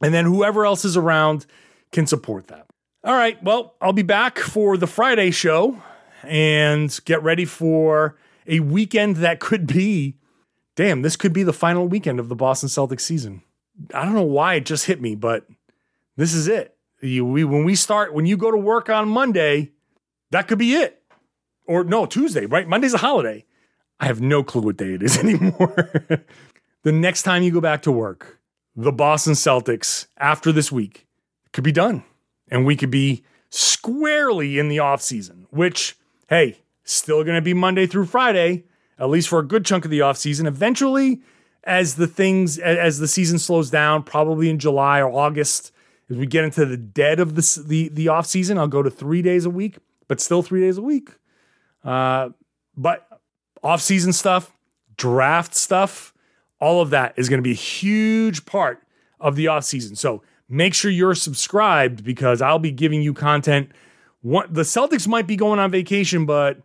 And 0.01 0.13
then 0.13 0.25
whoever 0.25 0.65
else 0.65 0.85
is 0.85 0.95
around 0.95 1.45
can 1.91 2.07
support 2.07 2.47
that. 2.47 2.67
All 3.03 3.15
right. 3.15 3.41
Well, 3.43 3.75
I'll 3.81 3.93
be 3.93 4.03
back 4.03 4.37
for 4.37 4.77
the 4.77 4.87
Friday 4.87 5.31
show 5.31 5.81
and 6.23 6.97
get 7.05 7.23
ready 7.23 7.45
for 7.45 8.17
a 8.49 8.59
weekend 8.59 9.17
that 9.17 9.39
could 9.39 9.67
be 9.67 10.15
damn, 10.79 11.01
this 11.01 11.17
could 11.17 11.33
be 11.33 11.43
the 11.43 11.51
final 11.51 11.89
weekend 11.89 12.21
of 12.21 12.29
the 12.29 12.35
Boston 12.35 12.69
Celtics 12.69 13.01
season. 13.01 13.41
I 13.93 14.05
don't 14.05 14.13
know 14.15 14.21
why 14.23 14.53
it 14.53 14.65
just 14.65 14.85
hit 14.85 15.01
me, 15.01 15.13
but 15.13 15.45
this 16.15 16.33
is 16.33 16.47
it. 16.47 16.77
You, 17.01 17.25
we, 17.25 17.43
when 17.43 17.65
we 17.65 17.75
start, 17.75 18.13
when 18.13 18.25
you 18.25 18.37
go 18.37 18.49
to 18.49 18.55
work 18.55 18.89
on 18.89 19.09
Monday, 19.09 19.71
that 20.31 20.47
could 20.47 20.57
be 20.57 20.75
it. 20.75 21.01
Or 21.67 21.83
no, 21.83 22.05
Tuesday, 22.05 22.45
right? 22.45 22.65
Monday's 22.65 22.93
a 22.93 22.97
holiday. 22.97 23.43
I 23.99 24.05
have 24.05 24.21
no 24.21 24.41
clue 24.41 24.61
what 24.61 24.77
day 24.77 24.93
it 24.93 25.03
is 25.03 25.17
anymore. 25.19 25.91
the 26.83 26.91
next 26.93 27.23
time 27.23 27.43
you 27.43 27.51
go 27.51 27.59
back 27.59 27.81
to 27.81 27.91
work, 27.91 28.39
the 28.73 28.93
Boston 28.93 29.33
Celtics, 29.33 30.07
after 30.17 30.53
this 30.53 30.71
week, 30.71 31.07
could 31.51 31.65
be 31.65 31.73
done. 31.73 32.05
And 32.49 32.65
we 32.65 32.77
could 32.77 32.89
be 32.89 33.25
squarely 33.49 34.57
in 34.59 34.69
the 34.69 34.77
offseason, 34.77 35.45
which, 35.49 35.97
hey, 36.29 36.61
still 36.93 37.23
going 37.23 37.35
to 37.35 37.41
be 37.41 37.53
Monday 37.53 37.87
through 37.87 38.05
Friday, 38.05 38.65
at 38.97 39.09
least 39.09 39.29
for 39.29 39.39
a 39.39 39.43
good 39.43 39.65
chunk 39.65 39.85
of 39.85 39.91
the 39.91 39.99
offseason. 39.99 40.47
Eventually, 40.47 41.21
as 41.63 41.95
the 41.95 42.07
things, 42.07 42.57
as 42.57 42.99
the 42.99 43.07
season 43.07 43.39
slows 43.39 43.69
down, 43.69 44.03
probably 44.03 44.49
in 44.49 44.59
July 44.59 44.99
or 44.99 45.11
August, 45.11 45.71
as 46.09 46.17
we 46.17 46.25
get 46.25 46.43
into 46.43 46.65
the 46.65 46.77
dead 46.77 47.19
of 47.19 47.35
the, 47.35 47.63
the, 47.65 47.89
the 47.89 48.05
offseason, 48.07 48.57
I'll 48.57 48.67
go 48.67 48.81
to 48.81 48.89
three 48.89 49.21
days 49.21 49.45
a 49.45 49.49
week, 49.49 49.77
but 50.07 50.19
still 50.19 50.41
three 50.41 50.61
days 50.61 50.77
a 50.77 50.81
week. 50.81 51.11
Uh, 51.83 52.29
but 52.75 53.07
offseason 53.63 54.13
stuff, 54.13 54.51
draft 54.97 55.53
stuff, 55.53 56.13
all 56.59 56.81
of 56.81 56.89
that 56.89 57.13
is 57.17 57.29
going 57.29 57.37
to 57.37 57.43
be 57.43 57.51
a 57.51 57.55
huge 57.55 58.45
part 58.45 58.81
of 59.19 59.35
the 59.35 59.47
off 59.47 59.63
season. 59.63 59.95
So 59.95 60.23
make 60.47 60.73
sure 60.73 60.89
you're 60.89 61.15
subscribed 61.15 62.03
because 62.03 62.41
I'll 62.41 62.59
be 62.59 62.71
giving 62.71 63.01
you 63.01 63.13
content. 63.13 63.71
What, 64.21 64.53
the 64.53 64.63
Celtics 64.63 65.07
might 65.07 65.27
be 65.27 65.35
going 65.35 65.59
on 65.59 65.71
vacation, 65.71 66.25
but 66.25 66.59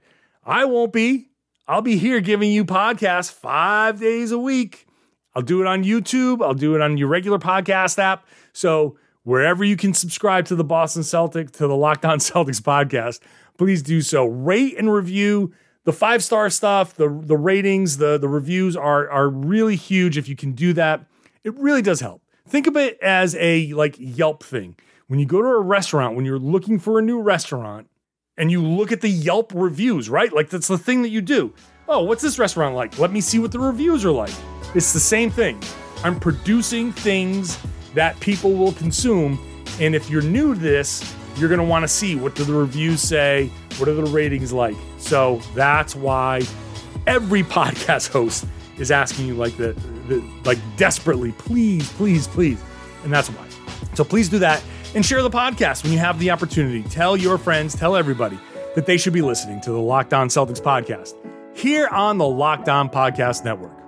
I 0.46 0.64
won't 0.64 0.92
be. 0.92 1.28
I'll 1.66 1.83
be 1.83 1.96
here 1.96 2.20
giving 2.20 2.52
you 2.52 2.64
podcasts 2.64 3.33
five 3.33 4.00
days 4.00 4.30
a 4.30 4.38
week. 4.38 4.87
I'll 5.35 5.42
do 5.42 5.61
it 5.61 5.66
on 5.66 5.83
YouTube. 5.83 6.42
I'll 6.42 6.54
do 6.54 6.74
it 6.74 6.80
on 6.80 6.96
your 6.96 7.09
regular 7.09 7.38
podcast 7.38 7.98
app. 7.98 8.26
So 8.52 8.96
wherever 9.22 9.64
you 9.64 9.76
can 9.76 9.94
subscribe 9.94 10.44
to 10.46 10.54
the 10.54 10.64
Boston 10.64 11.02
Celtics, 11.02 11.52
to 11.52 11.66
the 11.66 11.76
Locked 11.76 12.04
On 12.04 12.18
Celtics 12.20 12.61
podcast, 12.61 13.20
please 13.57 13.83
do 13.83 14.00
so. 14.00 14.26
Rate 14.26 14.78
and 14.78 14.92
review 14.92 15.52
the 15.85 15.92
five 15.92 16.22
star 16.22 16.48
stuff, 16.50 16.94
the 16.94 17.09
the 17.09 17.37
ratings, 17.37 17.96
the 17.98 18.18
the 18.18 18.28
reviews 18.28 18.76
are 18.76 19.09
are 19.11 19.28
really 19.28 19.76
huge. 19.76 20.16
If 20.16 20.28
you 20.28 20.37
can 20.37 20.52
do 20.52 20.72
that, 20.74 21.04
it 21.42 21.54
really 21.59 21.83
does 21.83 22.00
help. 22.00 22.22
Think 22.46 22.66
of 22.66 22.76
it 22.76 22.98
as 23.00 23.35
a 23.37 23.72
like 23.72 23.96
Yelp 23.98 24.42
thing. 24.42 24.76
When 25.07 25.18
you 25.18 25.26
go 25.26 25.42
to 25.42 25.48
a 25.48 25.61
restaurant, 25.61 26.16
when 26.16 26.24
you're 26.24 26.38
looking 26.38 26.78
for 26.78 26.98
a 26.98 27.02
new 27.02 27.20
restaurant, 27.20 27.88
and 28.37 28.51
you 28.51 28.62
look 28.62 28.92
at 28.92 29.01
the 29.01 29.09
Yelp 29.09 29.53
reviews, 29.55 30.11
right? 30.11 30.33
Like 30.33 30.51
that's 30.51 30.68
the 30.68 30.79
thing 30.79 31.03
that 31.03 31.11
you 31.11 31.20
do. 31.20 31.53
Oh, 31.88 32.03
what's 32.03 32.23
this 32.23 32.38
restaurant 32.38 32.75
like? 32.75 32.99
Let 32.99 33.12
me 33.12 33.20
see 33.20 33.38
what 33.38 33.53
the 33.53 33.59
reviews 33.59 34.05
are 34.05 34.11
like. 34.11 34.33
It's 34.75 34.92
the 34.92 35.01
same 35.01 35.31
thing. 35.31 35.61
I'm 36.03 36.18
producing 36.18 36.92
things 36.92 37.59
that 37.94 38.18
people 38.20 38.53
will 38.53 38.73
consume. 38.73 39.38
And 39.81 39.94
if 39.94 40.11
you're 40.11 40.23
new 40.23 40.55
to 40.55 40.61
this, 40.61 41.14
you're 41.37 41.49
going 41.49 41.61
to 41.61 41.66
want 41.66 41.83
to 41.83 41.88
see 41.88 42.16
what 42.16 42.35
do 42.35 42.44
the 42.44 42.55
reviews 42.55 43.01
say? 43.01 43.51
What 43.79 43.88
are 43.88 43.94
the 43.94 44.05
ratings 44.05 44.53
like? 44.53 44.77
So 44.99 45.40
that's 45.55 45.94
why 45.94 46.42
every 47.07 47.42
podcast 47.44 48.11
host 48.11 48.47
is 48.79 48.90
asking 48.90 49.27
you 49.27 49.35
like 49.35 49.57
the, 49.57 49.73
the 50.09 50.25
like 50.44 50.59
desperately, 50.77 51.33
please, 51.33 51.90
please, 51.92 52.27
please. 52.27 52.62
And 53.05 53.12
that's 53.12 53.29
why. 53.29 53.47
So 53.94 54.05
please 54.05 54.29
do 54.29 54.38
that 54.40 54.62
and 54.94 55.04
share 55.04 55.22
the 55.22 55.30
podcast 55.30 55.83
when 55.83 55.92
you 55.92 55.98
have 55.98 56.18
the 56.18 56.30
opportunity. 56.30 56.83
Tell 56.83 57.16
your 57.16 57.38
friends, 57.38 57.74
tell 57.74 57.96
everybody 57.96 58.38
that 58.74 58.87
they 58.87 58.96
should 58.96 59.12
be 59.12 59.22
listening 59.22 59.61
to 59.62 59.70
the 59.70 59.80
Locked 59.80 60.12
On 60.12 60.28
Celtics 60.28 60.61
podcast 60.61 61.14
here 61.57 61.87
on 61.88 62.18
the 62.18 62.26
Locked 62.26 62.68
On 62.68 62.88
Podcast 62.88 63.44
Network. 63.44 63.84